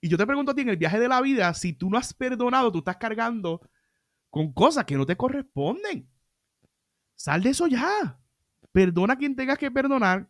Y 0.00 0.08
yo 0.08 0.16
te 0.16 0.26
pregunto 0.26 0.52
a 0.52 0.54
ti, 0.54 0.62
en 0.62 0.68
el 0.68 0.76
viaje 0.76 0.98
de 1.00 1.08
la 1.08 1.20
vida, 1.20 1.52
si 1.54 1.72
tú 1.72 1.90
no 1.90 1.98
has 1.98 2.14
perdonado, 2.14 2.70
tú 2.70 2.78
estás 2.78 2.96
cargando 2.96 3.60
con 4.30 4.52
cosas 4.52 4.84
que 4.84 4.96
no 4.96 5.06
te 5.06 5.16
corresponden. 5.16 6.08
Sal 7.14 7.42
de 7.42 7.50
eso 7.50 7.66
ya. 7.66 8.20
Perdona 8.72 9.14
a 9.14 9.18
quien 9.18 9.34
tengas 9.34 9.58
que 9.58 9.70
perdonar. 9.70 10.28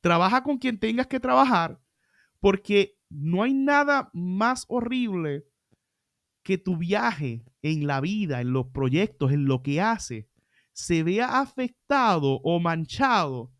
Trabaja 0.00 0.42
con 0.42 0.58
quien 0.58 0.78
tengas 0.78 1.06
que 1.06 1.20
trabajar. 1.20 1.80
Porque 2.40 2.98
no 3.08 3.42
hay 3.42 3.54
nada 3.54 4.10
más 4.12 4.64
horrible 4.68 5.46
que 6.42 6.58
tu 6.58 6.76
viaje 6.76 7.44
en 7.62 7.86
la 7.86 8.00
vida, 8.00 8.40
en 8.40 8.52
los 8.52 8.66
proyectos, 8.68 9.32
en 9.32 9.46
lo 9.46 9.62
que 9.62 9.80
hace, 9.80 10.28
se 10.72 11.02
vea 11.02 11.40
afectado 11.40 12.40
o 12.42 12.60
manchado 12.60 13.52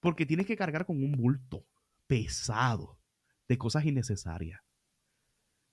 porque 0.00 0.26
tienes 0.26 0.46
que 0.46 0.56
cargar 0.56 0.84
con 0.84 1.02
un 1.02 1.12
bulto 1.12 1.66
pesado 2.06 2.98
de 3.48 3.58
cosas 3.58 3.84
innecesarias. 3.84 4.60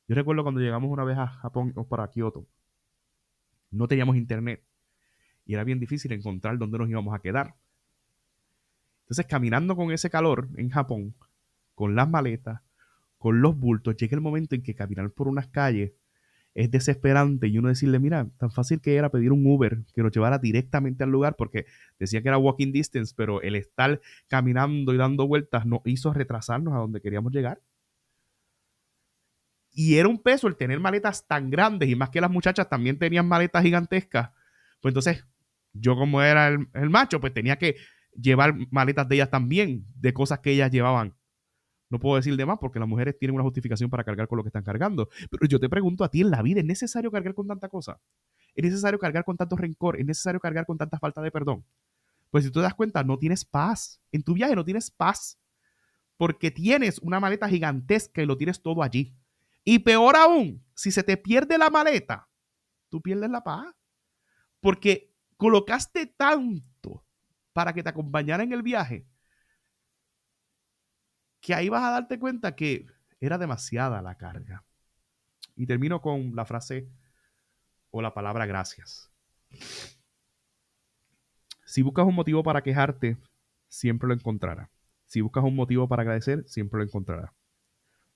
Yo 0.07 0.15
recuerdo 0.15 0.43
cuando 0.43 0.61
llegamos 0.61 0.91
una 0.91 1.03
vez 1.03 1.17
a 1.17 1.27
Japón 1.27 1.73
o 1.75 1.87
para 1.87 2.09
Kioto, 2.09 2.47
no 3.69 3.87
teníamos 3.87 4.17
internet 4.17 4.63
y 5.45 5.53
era 5.53 5.63
bien 5.63 5.79
difícil 5.79 6.11
encontrar 6.11 6.57
dónde 6.57 6.77
nos 6.77 6.89
íbamos 6.89 7.15
a 7.15 7.19
quedar. 7.19 7.55
Entonces, 9.03 9.25
caminando 9.25 9.75
con 9.75 9.91
ese 9.91 10.09
calor 10.09 10.49
en 10.55 10.69
Japón, 10.69 11.15
con 11.75 11.95
las 11.95 12.09
maletas, 12.09 12.61
con 13.17 13.41
los 13.41 13.57
bultos, 13.57 13.95
llega 13.95 14.15
el 14.15 14.21
momento 14.21 14.55
en 14.55 14.63
que 14.63 14.75
caminar 14.75 15.11
por 15.11 15.27
unas 15.27 15.47
calles 15.47 15.93
es 16.53 16.69
desesperante 16.69 17.47
y 17.47 17.57
uno 17.57 17.69
decirle, 17.69 17.99
mira, 17.99 18.27
tan 18.37 18.51
fácil 18.51 18.81
que 18.81 18.95
era 18.95 19.09
pedir 19.09 19.31
un 19.31 19.45
Uber 19.45 19.79
que 19.93 20.03
nos 20.03 20.11
llevara 20.11 20.37
directamente 20.37 21.03
al 21.03 21.09
lugar 21.09 21.35
porque 21.37 21.65
decía 21.97 22.21
que 22.21 22.27
era 22.27 22.37
walking 22.37 22.71
distance, 22.71 23.13
pero 23.15 23.41
el 23.41 23.55
estar 23.55 24.01
caminando 24.27 24.93
y 24.93 24.97
dando 24.97 25.27
vueltas 25.27 25.65
nos 25.65 25.81
hizo 25.85 26.13
retrasarnos 26.13 26.73
a 26.73 26.77
donde 26.77 27.01
queríamos 27.01 27.31
llegar. 27.31 27.61
Y 29.73 29.95
era 29.95 30.09
un 30.09 30.21
peso 30.21 30.47
el 30.47 30.57
tener 30.57 30.81
maletas 30.81 31.25
tan 31.25 31.49
grandes 31.49 31.87
y 31.87 31.95
más 31.95 32.09
que 32.09 32.19
las 32.19 32.29
muchachas 32.29 32.67
también 32.67 32.99
tenían 32.99 33.27
maletas 33.27 33.63
gigantescas. 33.63 34.31
Pues 34.81 34.91
entonces 34.91 35.25
yo 35.71 35.95
como 35.95 36.21
era 36.21 36.49
el, 36.49 36.67
el 36.73 36.89
macho, 36.89 37.21
pues 37.21 37.33
tenía 37.33 37.57
que 37.57 37.77
llevar 38.13 38.53
maletas 38.71 39.07
de 39.07 39.15
ellas 39.15 39.29
también, 39.29 39.85
de 39.95 40.13
cosas 40.13 40.39
que 40.39 40.51
ellas 40.51 40.69
llevaban. 40.69 41.15
No 41.91 41.99
puedo 41.99 42.15
decir 42.15 42.35
de 42.37 42.45
más 42.45 42.57
porque 42.57 42.79
las 42.79 42.87
mujeres 42.87 43.17
tienen 43.19 43.35
una 43.35 43.43
justificación 43.43 43.89
para 43.89 44.05
cargar 44.05 44.27
con 44.29 44.37
lo 44.37 44.43
que 44.43 44.47
están 44.47 44.63
cargando. 44.63 45.09
Pero 45.29 45.45
yo 45.45 45.59
te 45.59 45.67
pregunto 45.67 46.05
a 46.05 46.09
ti, 46.09 46.21
en 46.21 46.31
la 46.31 46.41
vida, 46.41 46.61
¿es 46.61 46.65
necesario 46.65 47.11
cargar 47.11 47.33
con 47.33 47.47
tanta 47.47 47.67
cosa? 47.67 47.99
¿Es 48.55 48.63
necesario 48.63 48.97
cargar 48.97 49.25
con 49.25 49.35
tanto 49.35 49.57
rencor? 49.57 49.99
¿Es 49.99 50.05
necesario 50.05 50.39
cargar 50.39 50.65
con 50.65 50.77
tanta 50.77 50.97
falta 50.99 51.21
de 51.21 51.29
perdón? 51.31 51.65
Pues 52.29 52.45
si 52.45 52.49
tú 52.49 52.59
te 52.59 52.63
das 52.63 52.75
cuenta, 52.75 53.03
no 53.03 53.19
tienes 53.19 53.43
paz. 53.43 54.01
En 54.13 54.23
tu 54.23 54.33
viaje 54.33 54.55
no 54.55 54.63
tienes 54.63 54.89
paz. 54.89 55.37
Porque 56.15 56.49
tienes 56.49 56.97
una 56.99 57.19
maleta 57.19 57.49
gigantesca 57.49 58.21
y 58.21 58.25
lo 58.25 58.37
tienes 58.37 58.61
todo 58.61 58.83
allí. 58.83 59.13
Y 59.65 59.79
peor 59.79 60.15
aún, 60.15 60.63
si 60.73 60.91
se 60.91 61.03
te 61.03 61.17
pierde 61.17 61.57
la 61.57 61.69
maleta, 61.69 62.29
tú 62.87 63.01
pierdes 63.01 63.29
la 63.29 63.43
paz. 63.43 63.75
Porque 64.61 65.13
colocaste 65.35 66.05
tanto 66.05 67.03
para 67.51 67.73
que 67.73 67.83
te 67.83 67.89
acompañara 67.89 68.43
en 68.43 68.53
el 68.53 68.61
viaje 68.63 69.05
que 71.41 71.53
ahí 71.55 71.69
vas 71.69 71.83
a 71.83 71.91
darte 71.91 72.19
cuenta 72.19 72.55
que 72.55 72.85
era 73.19 73.37
demasiada 73.37 74.01
la 74.01 74.15
carga. 74.15 74.63
Y 75.55 75.65
termino 75.65 76.01
con 76.01 76.35
la 76.35 76.45
frase 76.45 76.87
o 77.89 78.01
la 78.01 78.13
palabra 78.13 78.45
gracias. 78.45 79.11
Si 81.65 81.81
buscas 81.81 82.05
un 82.05 82.15
motivo 82.15 82.43
para 82.43 82.61
quejarte, 82.61 83.17
siempre 83.67 84.07
lo 84.07 84.13
encontrarás. 84.13 84.69
Si 85.05 85.21
buscas 85.21 85.43
un 85.43 85.55
motivo 85.55 85.87
para 85.87 86.03
agradecer, 86.03 86.43
siempre 86.47 86.77
lo 86.79 86.85
encontrarás. 86.85 87.31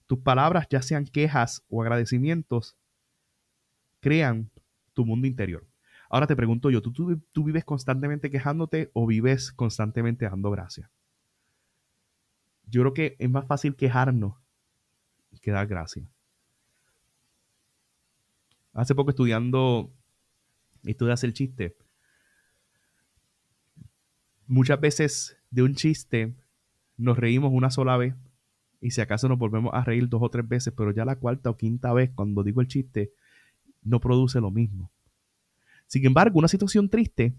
Tus 0.07 0.19
palabras, 0.19 0.67
ya 0.69 0.81
sean 0.81 1.05
quejas 1.05 1.63
o 1.67 1.81
agradecimientos, 1.81 2.77
crean 3.99 4.51
tu 4.93 5.05
mundo 5.05 5.27
interior. 5.27 5.67
Ahora 6.09 6.27
te 6.27 6.35
pregunto 6.35 6.69
yo, 6.69 6.81
¿tú, 6.81 6.93
tú, 6.93 7.19
tú 7.31 7.43
vives 7.43 7.65
constantemente 7.65 8.29
quejándote 8.29 8.91
o 8.93 9.07
vives 9.07 9.51
constantemente 9.51 10.25
dando 10.25 10.51
gracias? 10.51 10.89
Yo 12.67 12.81
creo 12.81 12.93
que 12.93 13.15
es 13.19 13.29
más 13.29 13.45
fácil 13.45 13.75
quejarnos 13.75 14.35
que 15.41 15.51
dar 15.51 15.67
gracias. 15.67 16.07
Hace 18.73 18.95
poco 18.95 19.11
estudiando 19.11 19.93
esto 20.83 21.05
de 21.05 21.13
hacer 21.13 21.33
chiste, 21.33 21.75
muchas 24.47 24.79
veces 24.79 25.37
de 25.49 25.63
un 25.63 25.75
chiste 25.75 26.35
nos 26.97 27.17
reímos 27.17 27.51
una 27.53 27.69
sola 27.69 27.97
vez 27.97 28.15
y 28.81 28.91
si 28.91 29.01
acaso 29.01 29.27
nos 29.29 29.37
volvemos 29.37 29.73
a 29.73 29.83
reír 29.83 30.07
dos 30.09 30.21
o 30.21 30.29
tres 30.29 30.47
veces, 30.47 30.73
pero 30.75 30.91
ya 30.91 31.05
la 31.05 31.15
cuarta 31.15 31.49
o 31.49 31.57
quinta 31.57 31.93
vez 31.93 32.11
cuando 32.13 32.43
digo 32.43 32.61
el 32.61 32.67
chiste 32.67 33.13
no 33.81 33.99
produce 33.99 34.41
lo 34.41 34.51
mismo. 34.51 34.91
Sin 35.87 36.05
embargo, 36.05 36.39
una 36.39 36.47
situación 36.47 36.89
triste, 36.89 37.35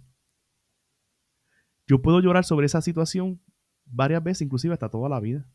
yo 1.86 2.00
puedo 2.02 2.20
llorar 2.20 2.44
sobre 2.44 2.66
esa 2.66 2.80
situación 2.80 3.40
varias 3.86 4.22
veces, 4.22 4.42
inclusive 4.42 4.74
hasta 4.74 4.88
toda 4.88 5.08
la 5.08 5.20
vida. 5.20 5.48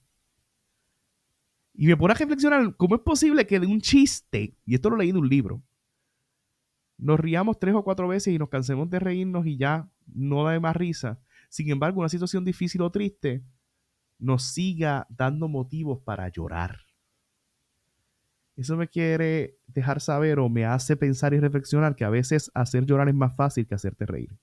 Y 1.74 1.88
me 1.88 1.96
pone 1.96 2.14
a 2.14 2.18
reflexionar 2.18 2.76
cómo 2.76 2.96
es 2.96 3.02
posible 3.02 3.46
que 3.46 3.60
de 3.60 3.68
un 3.68 3.82
chiste, 3.82 4.58
y 4.66 4.76
esto 4.76 4.90
lo 4.90 4.98
leí 4.98 5.12
de 5.12 5.20
un 5.20 5.30
libro, 5.30 5.64
nos 6.98 7.20
riamos 7.20 7.60
tres 7.60 7.74
o 7.74 7.84
cuatro 7.84 8.08
veces 8.08 8.34
y 8.34 8.38
nos 8.38 8.50
cansemos 8.50 8.90
de 8.90 9.00
reírnos 9.00 9.46
y 9.48 9.58
ya 9.58 9.90
no 10.06 10.44
da 10.44 10.60
más 10.60 10.76
risa. 10.76 11.20
Sin 11.50 11.70
embargo, 11.70 12.00
una 12.00 12.10
situación 12.10 12.46
difícil 12.46 12.82
o 12.82 12.92
triste 12.92 13.44
nos 14.20 14.44
siga 14.44 15.08
dando 15.10 15.48
motivos 15.48 16.00
para 16.00 16.30
llorar. 16.30 16.82
Eso 18.56 18.78
me 18.78 18.88
quiere 18.88 19.58
dejar 19.66 20.02
saber 20.02 20.38
o 20.38 20.48
me 20.48 20.66
hace 20.66 20.96
pensar 20.96 21.34
y 21.34 21.40
reflexionar 21.40 21.96
que 21.96 22.06
a 22.06 22.10
veces 22.10 22.52
hacer 22.54 22.86
llorar 22.86 23.10
es 23.10 23.16
más 23.16 23.36
fácil 23.36 23.66
que 23.66 23.74
hacerte 23.74 24.06
reír. 24.06 24.38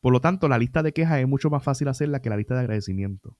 Por 0.00 0.12
lo 0.12 0.20
tanto, 0.20 0.48
la 0.48 0.58
lista 0.58 0.82
de 0.82 0.92
quejas 0.92 1.20
es 1.20 1.28
mucho 1.28 1.50
más 1.50 1.62
fácil 1.62 1.88
hacerla 1.88 2.20
que 2.22 2.30
la 2.30 2.36
lista 2.36 2.54
de 2.54 2.60
agradecimiento. 2.60 3.36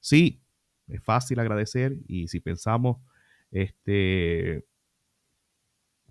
Sí, 0.00 0.42
es 0.88 1.02
fácil 1.02 1.38
agradecer 1.38 1.96
y 2.06 2.28
si 2.28 2.40
pensamos, 2.40 2.98
este, 3.50 4.66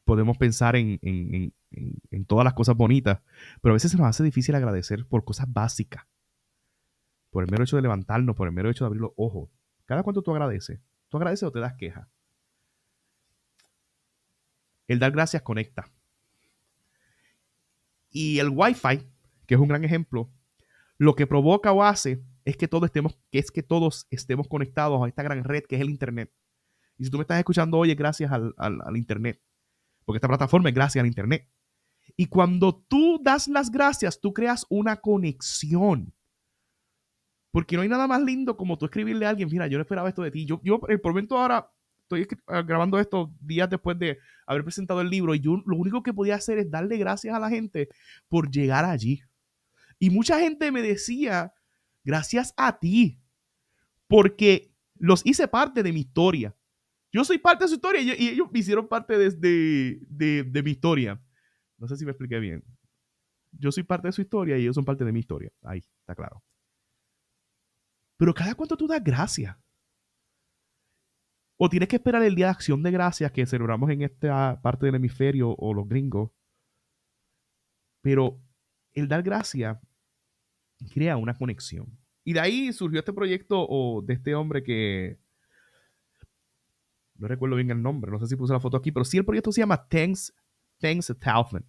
podemos 0.06 0.38
pensar 0.38 0.76
en, 0.76 1.54
todas 2.28 2.46
las 2.46 2.54
cosas 2.54 2.76
bonitas, 2.76 3.20
pero 3.62 3.74
a 3.74 3.76
veces 3.76 3.92
se 3.92 3.98
nos 3.98 4.08
hace 4.08 4.24
difícil 4.24 4.56
agradecer 4.56 5.06
por 5.06 5.26
cosas 5.26 5.52
básicas. 5.52 6.06
Por 7.30 7.44
el 7.44 7.52
mero 7.52 7.64
hecho 7.64 7.76
de 7.76 7.82
levantarnos, 7.82 8.36
por 8.36 8.48
el 8.48 8.54
mero 8.54 8.70
hecho 8.70 8.84
de 8.84 8.88
abrir 8.88 9.02
los 9.02 9.12
ojos. 9.18 9.50
¿Cada 9.86 10.04
cuánto 10.04 10.22
tú 10.22 10.32
agradeces? 10.32 10.80
¿Tú 11.10 11.18
agradeces 11.18 11.44
o 11.44 11.52
te 11.52 11.60
das 11.60 11.74
queja? 11.74 12.08
El 14.88 15.00
dar 15.00 15.12
gracias 15.12 15.42
conecta. 15.42 15.90
Y 18.12 18.38
el 18.38 18.50
Wi-Fi 18.50 19.13
que 19.46 19.56
es 19.56 19.60
un 19.60 19.68
gran 19.68 19.84
ejemplo, 19.84 20.32
lo 20.98 21.16
que 21.16 21.28
provoca 21.28 21.72
o 21.72 21.84
hace 21.84 22.24
es 22.46 22.58
que 22.58 22.68
todos 22.68 22.86
estemos, 22.86 23.18
que 23.32 23.40
es 23.40 23.52
que 23.52 23.64
todos 23.64 24.08
estemos 24.10 24.48
conectados 24.48 25.04
a 25.04 25.08
esta 25.08 25.24
gran 25.24 25.44
red 25.44 25.64
que 25.64 25.76
es 25.76 25.82
el 25.82 25.90
Internet. 25.90 26.32
Y 26.98 27.06
si 27.06 27.12
tú 27.12 27.18
me 27.18 27.24
estás 27.24 27.40
escuchando 27.40 27.78
hoy 27.78 27.92
es 27.92 27.98
gracias 27.98 28.32
al, 28.32 28.54
al 28.58 28.98
Internet, 28.98 29.42
porque 30.06 30.18
esta 30.18 30.28
plataforma 30.28 30.70
es 30.70 30.76
gracias 30.76 31.02
al 31.02 31.08
Internet. 31.08 31.50
Y 32.16 32.28
cuando 32.28 32.86
tú 32.88 33.20
das 33.22 33.48
las 33.48 33.72
gracias, 33.72 34.20
tú 34.20 34.34
creas 34.34 34.66
una 34.70 34.98
conexión. 34.98 36.14
Porque 37.52 37.76
no 37.76 37.84
hay 37.84 37.90
nada 37.90 38.08
más 38.08 38.22
lindo 38.22 38.58
como 38.58 38.78
tú 38.78 38.86
escribirle 38.86 39.26
a 39.26 39.30
alguien, 39.30 39.48
mira, 39.50 39.68
yo 39.68 39.78
no 39.78 39.84
esperaba 39.84 40.10
esto 40.10 40.24
de 40.24 40.32
ti. 40.32 40.46
Yo, 40.46 40.60
yo 40.64 40.80
por 40.80 41.06
momento 41.06 41.38
ahora 41.38 41.72
estoy 42.02 42.28
grabando 42.66 43.00
esto 43.00 43.34
días 43.40 43.70
después 43.70 43.98
de 43.98 44.18
haber 44.46 44.64
presentado 44.64 45.02
el 45.02 45.10
libro 45.10 45.34
y 45.36 45.40
yo 45.40 45.62
lo 45.66 45.78
único 45.78 46.04
que 46.04 46.14
podía 46.14 46.36
hacer 46.36 46.58
es 46.58 46.70
darle 46.70 46.98
gracias 46.98 47.36
a 47.36 47.40
la 47.40 47.50
gente 47.50 47.90
por 48.28 48.50
llegar 48.50 48.86
allí. 48.86 49.22
Y 50.04 50.10
mucha 50.10 50.38
gente 50.38 50.70
me 50.70 50.82
decía, 50.82 51.54
gracias 52.04 52.54
a 52.58 52.78
ti, 52.78 53.22
porque 54.10 54.76
los 54.96 55.26
hice 55.26 55.48
parte 55.48 55.82
de 55.82 55.94
mi 55.94 56.02
historia. 56.02 56.54
Yo 57.10 57.24
soy 57.24 57.38
parte 57.38 57.64
de 57.64 57.70
su 57.70 57.76
historia 57.76 58.02
y, 58.02 58.28
ellos 58.28 58.52
me 58.52 58.60
hicieron 58.60 58.90
parte 58.90 59.18
de, 59.18 60.02
de, 60.10 60.62
mi 60.62 60.72
historia. 60.72 61.24
No 61.78 61.88
sé 61.88 61.96
si 61.96 62.04
me 62.04 62.12
expliqué 62.12 62.38
bien. 62.40 62.66
Yo 63.54 63.72
soy 63.72 63.84
parte 63.84 64.10
de 64.10 64.12
su 64.12 64.20
historia 64.20 64.58
y 64.58 64.64
ellos 64.64 64.76
son 64.76 64.84
parte 64.84 65.06
de 65.06 65.14
mi 65.14 65.22
historia. 65.22 65.54
Ahí, 65.62 65.82
está 66.02 66.16
claro. 66.16 66.44
Pero 68.18 68.34
cada 68.34 68.56
cuánto 68.56 68.76
tú 68.76 68.88
das 68.88 69.02
gracias. 69.02 69.56
O 71.56 71.70
tienes 71.70 71.88
que 71.88 71.96
esperar 71.96 72.24
el 72.24 72.36
día 72.36 72.48
de 72.48 72.52
acción 72.52 72.84
de 72.84 72.92
gracias 72.92 73.32
que 73.32 73.46
celebramos 73.46 73.90
en 73.90 74.02
esta 74.02 74.60
parte 74.62 74.86
del 74.86 74.96
hemisferio 74.96 75.56
o 75.58 75.74
los 75.74 75.88
gringos. 75.88 76.30
Pero 78.02 78.42
el 78.92 79.08
dar 79.08 79.24
gracias 79.24 79.78
crea 80.92 81.18
una 81.18 81.36
conexión. 81.36 81.98
Y 82.24 82.34
de 82.34 82.40
ahí 82.40 82.74
surgió 82.74 83.00
este 83.00 83.14
proyecto 83.14 83.66
o 83.68 84.02
de 84.02 84.14
este 84.14 84.34
hombre 84.36 84.64
que 84.64 85.20
no 87.16 87.28
recuerdo 87.28 87.56
bien 87.56 87.72
el 87.72 87.82
nombre, 87.82 88.12
no 88.12 88.20
sé 88.20 88.28
si 88.28 88.36
puse 88.36 88.54
la 88.54 88.60
foto 88.60 88.78
aquí, 88.78 88.92
pero 88.92 89.06
sí 89.06 89.18
el 89.18 89.26
proyecto 89.26 89.52
se 89.52 89.62
llama 89.62 89.88
Thanks, 89.88 90.34
Thanks 90.80 91.10
a 91.10 91.14
Thousand. 91.14 91.66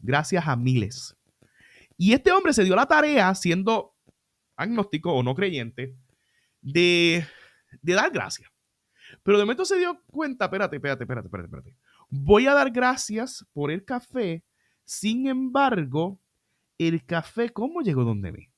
Gracias 0.00 0.46
a 0.46 0.56
miles. 0.56 1.16
Y 1.96 2.12
este 2.12 2.32
hombre 2.32 2.52
se 2.52 2.64
dio 2.64 2.74
la 2.74 2.86
tarea, 2.86 3.34
siendo 3.34 3.94
agnóstico 4.56 5.12
o 5.12 5.22
no 5.22 5.34
creyente, 5.34 5.96
de, 6.60 7.24
de 7.80 7.92
dar 7.94 8.10
gracias. 8.10 8.50
Pero 9.22 9.38
de 9.38 9.44
momento 9.44 9.64
se 9.64 9.78
dio 9.78 10.02
cuenta, 10.06 10.46
espérate, 10.46 10.76
espérate, 10.76 11.04
espérate, 11.04 11.26
espérate, 11.26 11.46
espérate. 11.46 11.76
Voy 12.08 12.46
a 12.46 12.54
dar 12.54 12.70
gracias 12.70 13.46
por 13.52 13.70
el 13.70 13.84
café, 13.84 14.44
sin 14.84 15.26
embargo, 15.26 16.20
el 16.88 17.04
café, 17.04 17.50
¿cómo 17.50 17.82
llegó 17.82 18.04
donde 18.04 18.32
mí? 18.32 18.48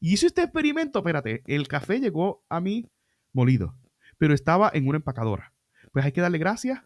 Y 0.00 0.14
hice 0.14 0.26
este 0.26 0.42
experimento, 0.42 0.98
espérate, 0.98 1.42
el 1.46 1.68
café 1.68 2.00
llegó 2.00 2.44
a 2.48 2.60
mí 2.60 2.90
molido, 3.32 3.76
pero 4.18 4.34
estaba 4.34 4.70
en 4.72 4.86
una 4.88 4.96
empacadora. 4.96 5.52
Pues 5.92 6.04
hay 6.04 6.12
que 6.12 6.20
darle 6.20 6.38
gracias 6.38 6.80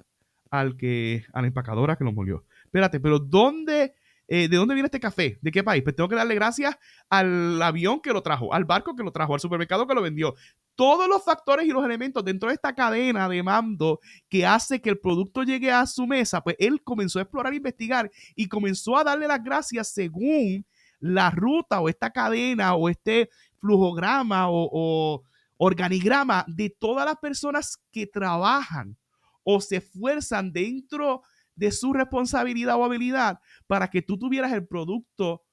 al 0.50 0.76
que, 0.76 1.24
a 1.32 1.40
la 1.40 1.48
empacadora 1.48 1.96
que 1.96 2.04
lo 2.04 2.12
molió. 2.12 2.44
Espérate, 2.64 3.00
pero 3.00 3.18
¿dónde, 3.18 3.94
eh, 4.28 4.48
¿de 4.48 4.56
dónde 4.56 4.74
viene 4.74 4.86
este 4.86 5.00
café? 5.00 5.38
¿De 5.40 5.50
qué 5.50 5.62
país? 5.62 5.82
Pues 5.82 5.96
tengo 5.96 6.08
que 6.08 6.16
darle 6.16 6.34
gracias 6.34 6.76
al 7.08 7.60
avión 7.62 8.00
que 8.00 8.12
lo 8.12 8.22
trajo, 8.22 8.52
al 8.54 8.64
barco 8.64 8.94
que 8.94 9.02
lo 9.02 9.12
trajo, 9.12 9.34
al 9.34 9.40
supermercado 9.40 9.86
que 9.86 9.94
lo 9.94 10.02
vendió. 10.02 10.34
Todos 10.80 11.06
los 11.10 11.22
factores 11.22 11.66
y 11.66 11.72
los 11.72 11.84
elementos 11.84 12.24
dentro 12.24 12.48
de 12.48 12.54
esta 12.54 12.74
cadena 12.74 13.28
de 13.28 13.42
mando 13.42 14.00
que 14.30 14.46
hace 14.46 14.80
que 14.80 14.88
el 14.88 14.98
producto 14.98 15.42
llegue 15.42 15.70
a 15.70 15.84
su 15.84 16.06
mesa, 16.06 16.40
pues 16.40 16.56
él 16.58 16.82
comenzó 16.82 17.18
a 17.18 17.22
explorar, 17.22 17.52
e 17.52 17.56
investigar 17.56 18.10
y 18.34 18.48
comenzó 18.48 18.96
a 18.96 19.04
darle 19.04 19.28
las 19.28 19.44
gracias 19.44 19.92
según 19.92 20.64
la 20.98 21.30
ruta 21.32 21.82
o 21.82 21.90
esta 21.90 22.10
cadena 22.10 22.76
o 22.76 22.88
este 22.88 23.28
flujograma 23.58 24.46
o, 24.48 25.22
organigrama 25.58 26.46
de 26.48 26.70
todas 26.70 27.04
las 27.04 27.18
personas 27.18 27.76
que 27.92 28.06
trabajan 28.06 28.96
o 29.44 29.60
se 29.60 29.76
esfuerzan 29.76 30.50
dentro 30.50 31.20
de 31.56 31.72
su 31.72 31.92
responsabilidad 31.92 32.76
o 32.76 32.86
habilidad 32.86 33.38
para 33.66 33.90
que 33.90 34.00
tú 34.00 34.18
tuvieras 34.18 34.50
el 34.54 34.66
producto 34.66 35.44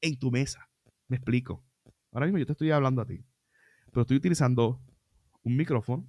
en 0.00 0.18
tu 0.18 0.32
mesa. 0.32 0.68
Me 1.06 1.18
explico. 1.18 1.64
Ahora 2.10 2.26
mismo 2.26 2.38
yo 2.38 2.46
te 2.46 2.52
estoy 2.54 2.72
hablando 2.72 3.02
a 3.02 3.06
ti, 3.06 3.24
pero 3.92 4.02
estoy 4.02 4.16
utilizando 4.16 4.80
un 5.42 5.56
micrófono. 5.56 6.06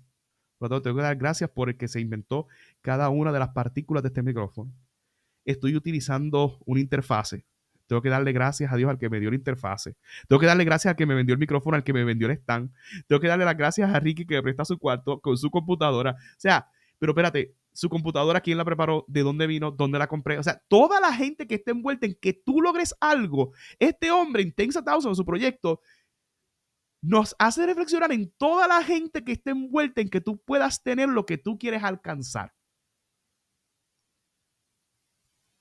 Por 0.58 0.70
lo 0.70 0.76
tanto, 0.76 0.82
tengo 0.84 0.98
que 0.98 1.04
dar 1.04 1.16
gracias 1.16 1.50
por 1.50 1.70
el 1.70 1.78
que 1.78 1.88
se 1.88 2.00
inventó 2.00 2.48
cada 2.82 3.10
una 3.10 3.32
de 3.32 3.40
las 3.40 3.50
partículas 3.50 4.04
de 4.04 4.08
este 4.08 4.22
micrófono. 4.22 4.72
Estoy 5.44 5.76
utilizando 5.76 6.60
una 6.66 6.80
interfase. 6.80 7.46
Tengo 7.88 8.02
que 8.02 8.10
darle 8.10 8.32
gracias 8.32 8.72
a 8.72 8.76
Dios 8.78 8.90
al 8.90 8.98
que 8.98 9.10
me 9.10 9.20
dio 9.20 9.30
la 9.32 9.36
interfase. 9.36 9.98
Tengo 10.28 10.40
que 10.40 10.46
darle 10.46 10.64
gracias 10.64 10.92
al 10.92 10.96
que 10.96 11.06
me 11.06 11.16
vendió 11.16 11.34
el 11.34 11.40
micrófono, 11.40 11.76
al 11.76 11.84
que 11.84 11.94
me 11.94 12.04
vendió 12.04 12.28
el 12.28 12.38
stand. 12.38 12.72
Tengo 13.08 13.20
que 13.20 13.28
darle 13.28 13.44
las 13.44 13.58
gracias 13.58 13.94
a 13.94 14.00
Ricky 14.00 14.26
que 14.26 14.36
me 14.36 14.44
presta 14.44 14.64
su 14.64 14.78
cuarto 14.78 15.20
con 15.20 15.36
su 15.38 15.50
computadora. 15.50 16.12
O 16.12 16.40
sea, 16.40 16.68
pero 17.00 17.12
espérate, 17.12 17.56
su 17.74 17.90
computadora, 17.90 18.42
quién 18.42 18.58
la 18.58 18.66
preparó, 18.66 19.06
de 19.08 19.24
dónde 19.24 19.48
vino, 19.48 19.72
dónde 19.72 19.98
la 20.00 20.08
compré. 20.08 20.38
O 20.38 20.44
sea, 20.44 20.62
toda 20.68 21.00
la 21.00 21.14
gente 21.14 21.48
que 21.48 21.56
esté 21.56 21.72
envuelta 21.72 22.06
en 22.06 22.16
que 22.22 22.34
tú 22.34 22.62
logres 22.62 22.94
algo, 23.00 23.54
este 23.80 24.12
hombre, 24.12 24.44
Intensa 24.44 24.84
Thousand, 24.84 25.16
su 25.16 25.26
proyecto, 25.26 25.82
nos 27.02 27.36
hace 27.40 27.66
reflexionar 27.66 28.12
en 28.12 28.32
toda 28.38 28.68
la 28.68 28.84
gente 28.84 29.24
que 29.24 29.32
esté 29.34 29.52
envuelta 29.52 30.02
en 30.02 30.10
que 30.10 30.22
tú 30.22 30.42
puedas 30.42 30.84
tener 30.84 31.10
lo 31.10 31.26
que 31.26 31.38
tú 31.38 31.58
quieres 31.58 31.84
alcanzar. 31.84 32.54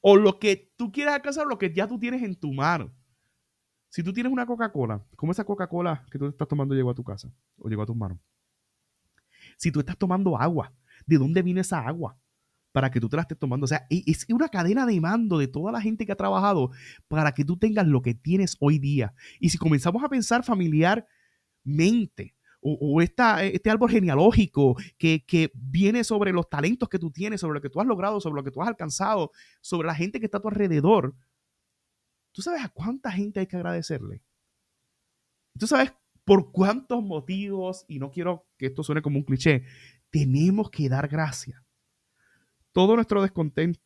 O 0.03 0.17
lo 0.17 0.39
que 0.39 0.73
tú 0.77 0.93
quieres 0.93 1.15
alcanzar, 1.15 1.47
lo 1.47 1.59
que 1.59 1.73
ya 1.73 1.87
tú 1.87 1.99
tienes 1.99 2.23
en 2.23 2.37
tu 2.37 2.53
mano. 2.53 2.95
Si 3.89 4.03
tú 4.03 4.13
tienes 4.13 4.33
una 4.33 4.47
Coca-Cola, 4.47 5.05
¿cómo 5.17 5.33
esa 5.33 5.45
Coca-Cola 5.45 6.07
que 6.11 6.19
tú 6.19 6.27
estás 6.29 6.47
tomando 6.47 6.75
llegó 6.75 6.91
a 6.91 6.95
tu 6.95 7.05
casa 7.05 7.33
o 7.59 7.69
llegó 7.69 7.83
a 7.83 7.87
tus 7.87 7.97
manos? 7.97 8.19
Si 9.57 9.73
tú 9.73 9.81
estás 9.81 9.99
tomando 9.99 10.39
agua, 10.39 10.73
de 11.07 11.19
dónde 11.19 11.43
viene 11.43 11.63
esa 11.63 11.87
agua 11.87 12.19
para 12.73 12.91
que 12.91 13.01
tú 13.01 13.09
te 13.09 13.17
la 13.17 13.23
estés 13.23 13.39
tomando. 13.39 13.65
O 13.65 13.69
sea, 13.69 13.87
e, 13.91 14.03
es 14.07 14.27
una 14.29 14.49
cadena 14.49 14.87
de 14.87 15.01
mando 15.01 15.39
de 15.39 15.49
toda 15.49 15.73
la 15.73 15.81
gente 15.81 16.07
que 16.07 16.13
ha 16.13 16.17
trabajado 16.17 16.71
para 17.09 17.33
que 17.33 17.45
tú 17.45 17.57
tengas 17.57 17.87
lo 17.87 18.03
que 18.03 18.15
tienes 18.15 18.57
hoy 18.61 18.79
día. 18.79 19.15
Y 19.41 19.51
si 19.51 19.59
comenzamos 19.59 20.05
a 20.05 20.09
pensar 20.09 20.45
familiarmente, 21.65 22.35
o, 22.63 23.01
este 23.01 23.71
árbol 23.71 23.91
genealógico 23.91 24.77
que, 24.99 25.25
que, 25.25 25.51
viene 25.55 26.05
sobre 26.05 26.33
los 26.33 26.49
talentos 26.51 26.89
que 26.89 26.99
tú 26.99 27.11
tienes, 27.11 27.41
sobre 27.41 27.55
lo 27.55 27.63
que 27.63 27.71
tú 27.71 27.81
has 27.81 27.87
logrado, 27.87 28.21
sobre 28.21 28.37
lo 28.37 28.45
que 28.45 28.51
tú 28.51 28.61
has 28.61 28.69
alcanzado, 28.69 29.31
sobre 29.63 29.87
la 29.87 29.95
gente 29.95 30.21
que 30.21 30.27
está 30.27 30.39
a 30.39 30.43
tu 30.43 30.49
alrededor, 30.49 31.15
¿tú 32.33 32.43
sabes 32.43 32.63
a 32.63 32.69
cuánta 32.69 33.11
gente 33.11 33.41
hay 33.41 33.47
que 33.47 33.57
agradecerle? 33.57 34.23
¿Tú 35.59 35.67
sabes 35.67 35.93
por 36.25 36.53
cuántos 36.53 37.03
motivos, 37.03 37.85
y 37.89 37.99
no 37.99 38.11
quiero 38.11 38.47
que 38.59 38.67
esto 38.67 38.83
suene 38.83 39.03
como 39.03 39.19
un 39.19 39.25
cliché, 39.25 39.65
tenemos 40.11 40.71
que 40.71 40.89
dar 40.89 41.09
gracias. 41.09 41.61
Todo 42.73 42.95
nuestro 42.95 43.23
descontento 43.23 43.81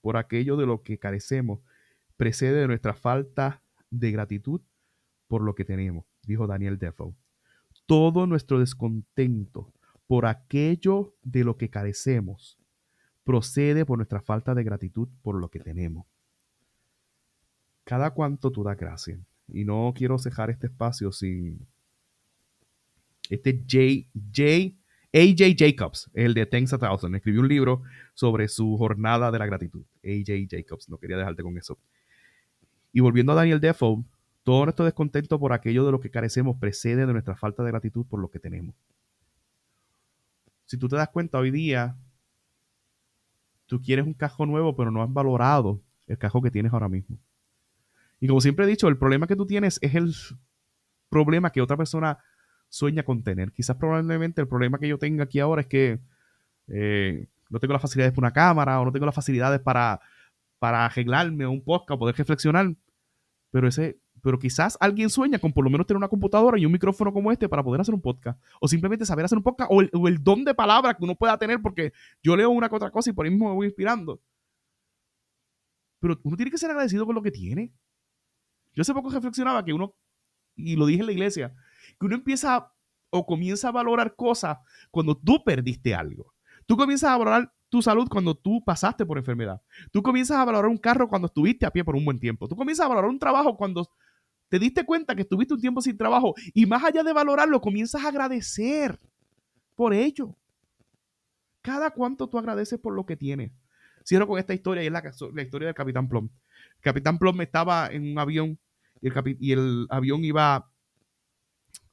por 0.00 0.16
aquello 0.16 0.56
de 0.56 0.66
lo 0.66 0.82
que 0.82 0.98
carecemos 0.98 1.60
precede 2.16 2.60
de 2.60 2.66
nuestra 2.66 2.94
falta 2.94 3.62
de 3.90 4.10
gratitud 4.10 4.62
por 5.28 5.42
lo 5.42 5.54
que 5.54 5.64
tenemos, 5.64 6.04
dijo 6.26 6.46
Daniel 6.46 6.78
Defoe. 6.78 7.14
Todo 7.86 8.26
nuestro 8.26 8.58
descontento 8.58 9.72
por 10.06 10.26
aquello 10.26 11.14
de 11.22 11.44
lo 11.44 11.56
que 11.56 11.70
carecemos 11.70 12.58
procede 13.24 13.84
por 13.84 13.98
nuestra 13.98 14.22
falta 14.22 14.54
de 14.54 14.64
gratitud 14.64 15.08
por 15.22 15.38
lo 15.38 15.50
que 15.50 15.60
tenemos. 15.60 16.06
Cada 17.84 18.10
cuanto 18.10 18.50
tú 18.50 18.64
das 18.64 18.76
gracias. 18.76 19.20
Y 19.48 19.64
no 19.64 19.92
quiero 19.94 20.18
cejar 20.18 20.50
este 20.50 20.66
espacio 20.66 21.12
sin 21.12 21.66
este 23.30 23.62
J, 23.68 24.08
J, 24.34 24.74
AJ 25.12 25.56
Jacobs, 25.56 26.10
el 26.14 26.34
de 26.34 26.46
Thanks 26.46 26.72
a 26.72 26.78
Thousand, 26.78 27.14
escribió 27.14 27.40
un 27.40 27.48
libro 27.48 27.82
sobre 28.14 28.48
su 28.48 28.76
jornada 28.76 29.30
de 29.30 29.38
la 29.38 29.46
gratitud. 29.46 29.84
AJ 30.04 30.48
Jacobs, 30.50 30.88
no 30.88 30.98
quería 30.98 31.16
dejarte 31.16 31.42
con 31.42 31.56
eso. 31.56 31.78
Y 32.92 33.00
volviendo 33.00 33.32
a 33.32 33.36
Daniel 33.36 33.60
Defoe, 33.60 34.04
todo 34.48 34.64
nuestro 34.64 34.86
descontento 34.86 35.38
por 35.38 35.52
aquello 35.52 35.84
de 35.84 35.92
lo 35.92 36.00
que 36.00 36.10
carecemos 36.10 36.56
precede 36.58 37.04
de 37.04 37.12
nuestra 37.12 37.36
falta 37.36 37.62
de 37.62 37.70
gratitud 37.70 38.06
por 38.06 38.18
lo 38.18 38.30
que 38.30 38.38
tenemos. 38.38 38.74
Si 40.64 40.78
tú 40.78 40.88
te 40.88 40.96
das 40.96 41.10
cuenta 41.10 41.36
hoy 41.36 41.50
día, 41.50 41.98
tú 43.66 43.82
quieres 43.82 44.06
un 44.06 44.14
cajo 44.14 44.46
nuevo, 44.46 44.74
pero 44.74 44.90
no 44.90 45.02
has 45.02 45.12
valorado 45.12 45.82
el 46.06 46.16
cajo 46.16 46.40
que 46.40 46.50
tienes 46.50 46.72
ahora 46.72 46.88
mismo. 46.88 47.18
Y 48.20 48.28
como 48.28 48.40
siempre 48.40 48.64
he 48.64 48.68
dicho, 48.68 48.88
el 48.88 48.96
problema 48.96 49.26
que 49.26 49.36
tú 49.36 49.44
tienes 49.44 49.78
es 49.82 49.94
el 49.94 50.14
problema 51.10 51.50
que 51.50 51.60
otra 51.60 51.76
persona 51.76 52.16
sueña 52.70 53.02
con 53.02 53.22
tener. 53.22 53.52
Quizás 53.52 53.76
probablemente 53.76 54.40
el 54.40 54.48
problema 54.48 54.78
que 54.78 54.88
yo 54.88 54.96
tenga 54.96 55.24
aquí 55.24 55.40
ahora 55.40 55.60
es 55.60 55.66
que 55.66 56.00
eh, 56.68 57.28
no 57.50 57.60
tengo 57.60 57.74
las 57.74 57.82
facilidades 57.82 58.14
para 58.14 58.28
una 58.28 58.32
cámara 58.32 58.80
o 58.80 58.86
no 58.86 58.92
tengo 58.92 59.04
las 59.04 59.14
facilidades 59.14 59.60
para, 59.60 60.00
para 60.58 60.86
arreglarme 60.86 61.46
un 61.46 61.62
podcast, 61.62 61.98
poder 61.98 62.16
reflexionar. 62.16 62.74
Pero 63.50 63.68
ese, 63.68 63.98
pero 64.22 64.38
quizás 64.38 64.76
alguien 64.80 65.10
sueña 65.10 65.38
con 65.38 65.52
por 65.52 65.64
lo 65.64 65.70
menos 65.70 65.86
tener 65.86 65.98
una 65.98 66.08
computadora 66.08 66.58
y 66.58 66.66
un 66.66 66.72
micrófono 66.72 67.12
como 67.12 67.32
este 67.32 67.48
para 67.48 67.62
poder 67.62 67.80
hacer 67.80 67.94
un 67.94 68.00
podcast. 68.00 68.40
O 68.60 68.68
simplemente 68.68 69.04
saber 69.04 69.24
hacer 69.24 69.38
un 69.38 69.44
podcast 69.44 69.70
o 69.70 70.08
el, 70.08 70.22
don 70.22 70.44
de 70.44 70.54
palabra 70.54 70.94
que 70.94 71.04
uno 71.04 71.14
pueda 71.14 71.36
tener 71.38 71.60
porque 71.60 71.92
yo 72.22 72.36
leo 72.36 72.50
una 72.50 72.68
que 72.68 72.76
otra 72.76 72.90
cosa 72.90 73.10
y 73.10 73.12
por 73.12 73.24
ahí 73.24 73.30
mismo 73.30 73.48
me 73.48 73.54
voy 73.54 73.66
inspirando. 73.66 74.20
Pero 76.00 76.18
uno 76.22 76.36
tiene 76.36 76.50
que 76.50 76.58
ser 76.58 76.70
agradecido 76.70 77.06
con 77.06 77.14
lo 77.14 77.22
que 77.22 77.30
tiene. 77.30 77.72
Yo 78.74 78.82
hace 78.82 78.94
poco 78.94 79.10
reflexionaba 79.10 79.64
que 79.64 79.72
uno, 79.72 79.94
y 80.54 80.76
lo 80.76 80.86
dije 80.86 81.00
en 81.00 81.06
la 81.06 81.12
iglesia, 81.12 81.54
que 81.98 82.06
uno 82.06 82.14
empieza 82.14 82.72
o 83.10 83.26
comienza 83.26 83.68
a 83.68 83.72
valorar 83.72 84.14
cosas 84.14 84.58
cuando 84.90 85.16
tú 85.16 85.42
perdiste 85.44 85.94
algo. 85.94 86.34
Tú 86.66 86.76
comienzas 86.76 87.10
a 87.10 87.16
valorar 87.16 87.52
tu 87.68 87.82
salud 87.82 88.08
cuando 88.08 88.34
tú 88.34 88.62
pasaste 88.64 89.04
por 89.04 89.18
enfermedad. 89.18 89.60
Tú 89.90 90.02
comienzas 90.02 90.38
a 90.38 90.44
valorar 90.44 90.70
un 90.70 90.78
carro 90.78 91.08
cuando 91.08 91.26
estuviste 91.26 91.66
a 91.66 91.70
pie 91.70 91.84
por 91.84 91.96
un 91.96 92.04
buen 92.04 92.18
tiempo. 92.18 92.48
Tú 92.48 92.56
comienzas 92.56 92.86
a 92.86 92.88
valorar 92.88 93.10
un 93.10 93.18
trabajo 93.18 93.56
cuando 93.56 93.90
te 94.48 94.58
diste 94.58 94.84
cuenta 94.84 95.14
que 95.14 95.22
estuviste 95.22 95.54
un 95.54 95.60
tiempo 95.60 95.80
sin 95.80 95.96
trabajo. 95.96 96.34
Y 96.54 96.66
más 96.66 96.82
allá 96.84 97.02
de 97.02 97.12
valorarlo, 97.12 97.60
comienzas 97.60 98.04
a 98.04 98.08
agradecer 98.08 98.98
por 99.74 99.94
ello. 99.94 100.36
Cada 101.62 101.90
cuánto 101.90 102.28
tú 102.28 102.38
agradeces 102.38 102.78
por 102.78 102.94
lo 102.94 103.04
que 103.04 103.16
tienes. 103.16 103.52
Cierro 104.04 104.26
con 104.26 104.38
esta 104.38 104.54
historia 104.54 104.82
y 104.82 104.86
es 104.86 104.92
la, 104.92 105.42
historia 105.42 105.66
del 105.66 105.74
Capitán 105.74 106.08
Plum. 106.08 106.30
Capitán 106.80 107.18
Plum 107.18 107.40
estaba 107.42 107.88
en 107.88 108.10
un 108.10 108.18
avión 108.18 108.58
y 109.02 109.08
el, 109.08 109.36
y 109.38 109.52
el 109.52 109.86
avión 109.90 110.24
iba 110.24 110.70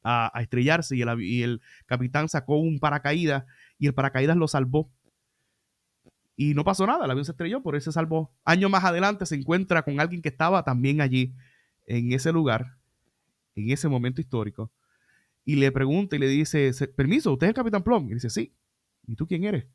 a, 0.04 0.32
estrellarse 0.42 0.96
y 0.96 1.02
el, 1.02 1.22
y 1.22 1.44
el 1.44 1.62
capitán 1.88 2.30
sacó 2.30 2.58
un 2.58 2.80
paracaídas 2.80 3.44
y 3.78 3.88
el 3.88 3.94
paracaídas 3.94 4.38
lo 4.38 4.48
salvó. 4.48 4.90
Y 6.38 6.54
no 6.54 6.64
pasó 6.64 6.86
nada, 6.86 7.06
el 7.06 7.12
avión 7.12 7.26
se 7.26 7.32
estrelló, 7.32 7.62
por 7.62 7.76
eso 7.76 7.92
se 7.92 7.96
salvó. 7.96 8.34
Años 8.44 8.70
más 8.70 8.84
adelante 8.84 9.26
se 9.26 9.36
encuentra 9.36 9.84
con 9.84 10.00
alguien 10.00 10.22
que 10.22 10.30
estaba 10.30 10.64
también 10.64 11.02
allí, 11.02 11.34
en 11.86 12.12
ese 12.12 12.32
lugar, 12.32 12.78
en 13.56 13.72
ese 13.72 13.88
momento 13.88 14.22
histórico, 14.22 14.72
y 15.44 15.56
le 15.56 15.72
pregunta 15.72 16.16
y 16.16 16.20
le 16.20 16.28
dice, 16.28 16.72
permiso, 16.96 17.32
¿usted 17.34 17.48
es 17.48 17.50
el 17.50 17.56
Capitán 17.56 17.84
Plum? 17.84 18.10
Y 18.10 18.16
dice, 18.16 18.30
sí. 18.30 18.56
¿Y 19.08 19.16
tú 19.16 19.28
quién 19.28 19.44
eres? 19.44 19.68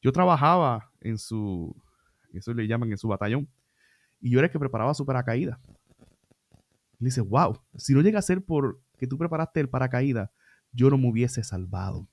Yo 0.00 0.12
trabajaba 0.12 0.92
en 1.00 1.18
su, 1.18 1.74
eso 2.32 2.54
le 2.54 2.68
llaman 2.68 2.90
en 2.92 2.98
su 2.98 3.08
batallón, 3.08 3.48
y 4.20 4.30
yo 4.30 4.38
era 4.38 4.46
el 4.46 4.52
que 4.52 4.58
preparaba 4.58 4.94
su 4.94 5.04
paracaídas. 5.04 5.58
Y 7.00 7.04
dice, 7.04 7.20
wow, 7.20 7.58
si 7.76 7.94
no 7.94 8.00
llega 8.00 8.18
a 8.18 8.22
ser 8.22 8.44
por 8.44 8.80
que 8.98 9.06
tú 9.06 9.18
preparaste 9.18 9.60
el 9.60 9.68
paracaídas, 9.68 10.30
yo 10.72 10.90
no 10.90 10.98
me 10.98 11.08
hubiese 11.08 11.42
salvado. 11.44 12.08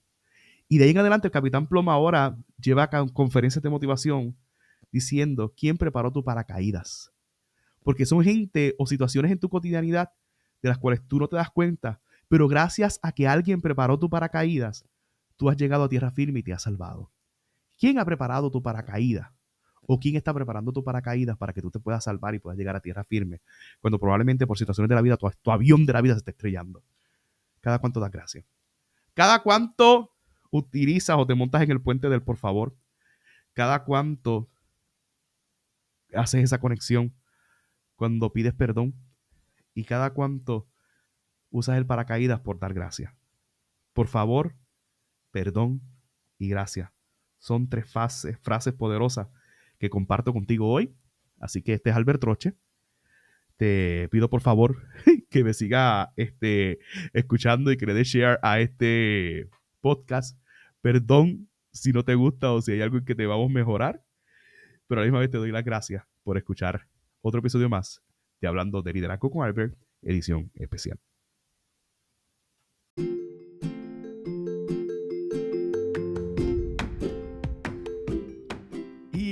Y 0.67 0.77
de 0.77 0.85
ahí 0.85 0.91
en 0.91 0.97
adelante 0.97 1.27
el 1.27 1.31
capitán 1.31 1.67
Ploma 1.67 1.93
ahora 1.93 2.37
lleva 2.59 2.89
conferencias 3.13 3.61
de 3.61 3.69
motivación 3.69 4.35
diciendo, 4.91 5.53
¿quién 5.55 5.77
preparó 5.77 6.11
tu 6.11 6.23
paracaídas? 6.23 7.11
Porque 7.85 8.07
son 8.07 8.23
gente 8.23 8.73
o 8.79 8.87
situaciones 8.87 9.31
en 9.31 9.37
tu 9.37 9.47
cotidianidad 9.47 10.11
de 10.63 10.69
las 10.69 10.79
cuales 10.79 11.07
tú 11.07 11.19
no 11.19 11.27
te 11.27 11.35
das 11.35 11.51
cuenta, 11.51 12.01
pero 12.27 12.47
gracias 12.47 12.99
a 13.03 13.11
que 13.11 13.27
alguien 13.27 13.61
preparó 13.61 13.99
tu 13.99 14.09
paracaídas, 14.09 14.85
tú 15.35 15.51
has 15.51 15.55
llegado 15.55 15.83
a 15.83 15.89
tierra 15.89 16.09
firme 16.09 16.39
y 16.39 16.43
te 16.43 16.51
has 16.51 16.63
salvado. 16.63 17.11
¿Quién 17.77 17.99
ha 17.99 18.05
preparado 18.05 18.49
tu 18.49 18.63
paracaídas? 18.63 19.29
¿O 19.81 19.99
quién 19.99 20.15
está 20.15 20.33
preparando 20.33 20.71
tu 20.71 20.83
paracaídas 20.83 21.37
para 21.37 21.53
que 21.53 21.61
tú 21.61 21.69
te 21.69 21.79
puedas 21.79 22.03
salvar 22.03 22.33
y 22.33 22.39
puedas 22.39 22.57
llegar 22.57 22.75
a 22.75 22.79
tierra 22.79 23.03
firme? 23.03 23.41
Cuando 23.81 23.99
probablemente 23.99 24.47
por 24.47 24.57
situaciones 24.57 24.89
de 24.89 24.95
la 24.95 25.03
vida 25.03 25.15
tu, 25.15 25.51
avión 25.51 25.85
de 25.85 25.93
la 25.93 26.01
vida 26.01 26.15
se 26.15 26.19
está 26.19 26.31
estrellando. 26.31 26.83
¿Cada 27.61 27.77
cuánto 27.77 27.99
das 27.99 28.11
gracias? 28.11 28.45
¿Cada 29.13 29.43
cuánto 29.43 30.11
utilizas 30.49 31.15
o 31.19 31.27
te 31.27 31.35
montas 31.35 31.61
en 31.61 31.69
el 31.69 31.81
puente 31.81 32.09
del 32.09 32.23
por 32.23 32.37
favor? 32.37 32.75
¿Cada 33.53 33.83
cuánto 33.83 34.49
haces 36.15 36.43
esa 36.43 36.59
conexión 36.59 37.13
cuando 37.95 38.31
pides 38.31 38.53
perdón? 38.53 38.95
¿Y 39.73 39.85
cada 39.85 40.13
cuánto 40.13 40.67
usas 41.49 41.77
el 41.77 41.85
paracaídas 41.85 42.39
por 42.39 42.59
dar 42.59 42.73
gracias? 42.73 43.13
Por 43.93 44.07
favor, 44.07 44.55
perdón 45.31 45.81
y 46.37 46.49
gracias. 46.49 46.91
Son 47.37 47.69
tres 47.69 47.91
frases 47.91 48.73
poderosas 48.73 49.27
que 49.77 49.89
comparto 49.89 50.33
contigo 50.33 50.71
hoy. 50.71 50.95
Así 51.39 51.61
que 51.61 51.73
este 51.73 51.89
es 51.89 51.95
Albert 51.95 52.21
Troche. 52.21 52.55
Te 53.57 54.09
pido 54.09 54.29
por 54.29 54.41
favor 54.41 54.87
que 55.29 55.43
me 55.43 55.53
siga 55.53 56.13
este, 56.17 56.79
escuchando 57.13 57.71
y 57.71 57.77
que 57.77 57.85
le 57.85 57.93
dé 57.93 58.03
share 58.03 58.39
a 58.41 58.59
este 58.59 59.49
podcast 59.79 60.37
Perdón 60.85 61.49
si 61.71 61.91
no 61.91 62.05
te 62.05 62.13
gusta 62.13 62.51
o 62.51 62.61
si 62.61 62.73
hay 62.73 62.81
algo 62.81 62.99
en 62.99 63.05
que 63.05 63.15
te 63.15 63.25
vamos 63.25 63.49
a 63.49 63.53
mejorar. 63.53 64.03
Pero 64.85 65.01
a 65.01 65.03
la 65.03 65.07
misma 65.07 65.19
vez 65.21 65.31
te 65.31 65.37
doy 65.37 65.51
las 65.51 65.65
gracias 65.65 66.03
por 66.21 66.37
escuchar 66.37 66.87
otro 67.27 67.39
episodio 67.39 67.69
más 67.69 68.03
de 68.39 68.47
Hablando 68.47 68.83
de 68.83 68.93
Liderazgo 68.93 69.31
con 69.31 69.43
Albert, 69.43 69.75
edición 70.03 70.51
especial. 70.53 70.99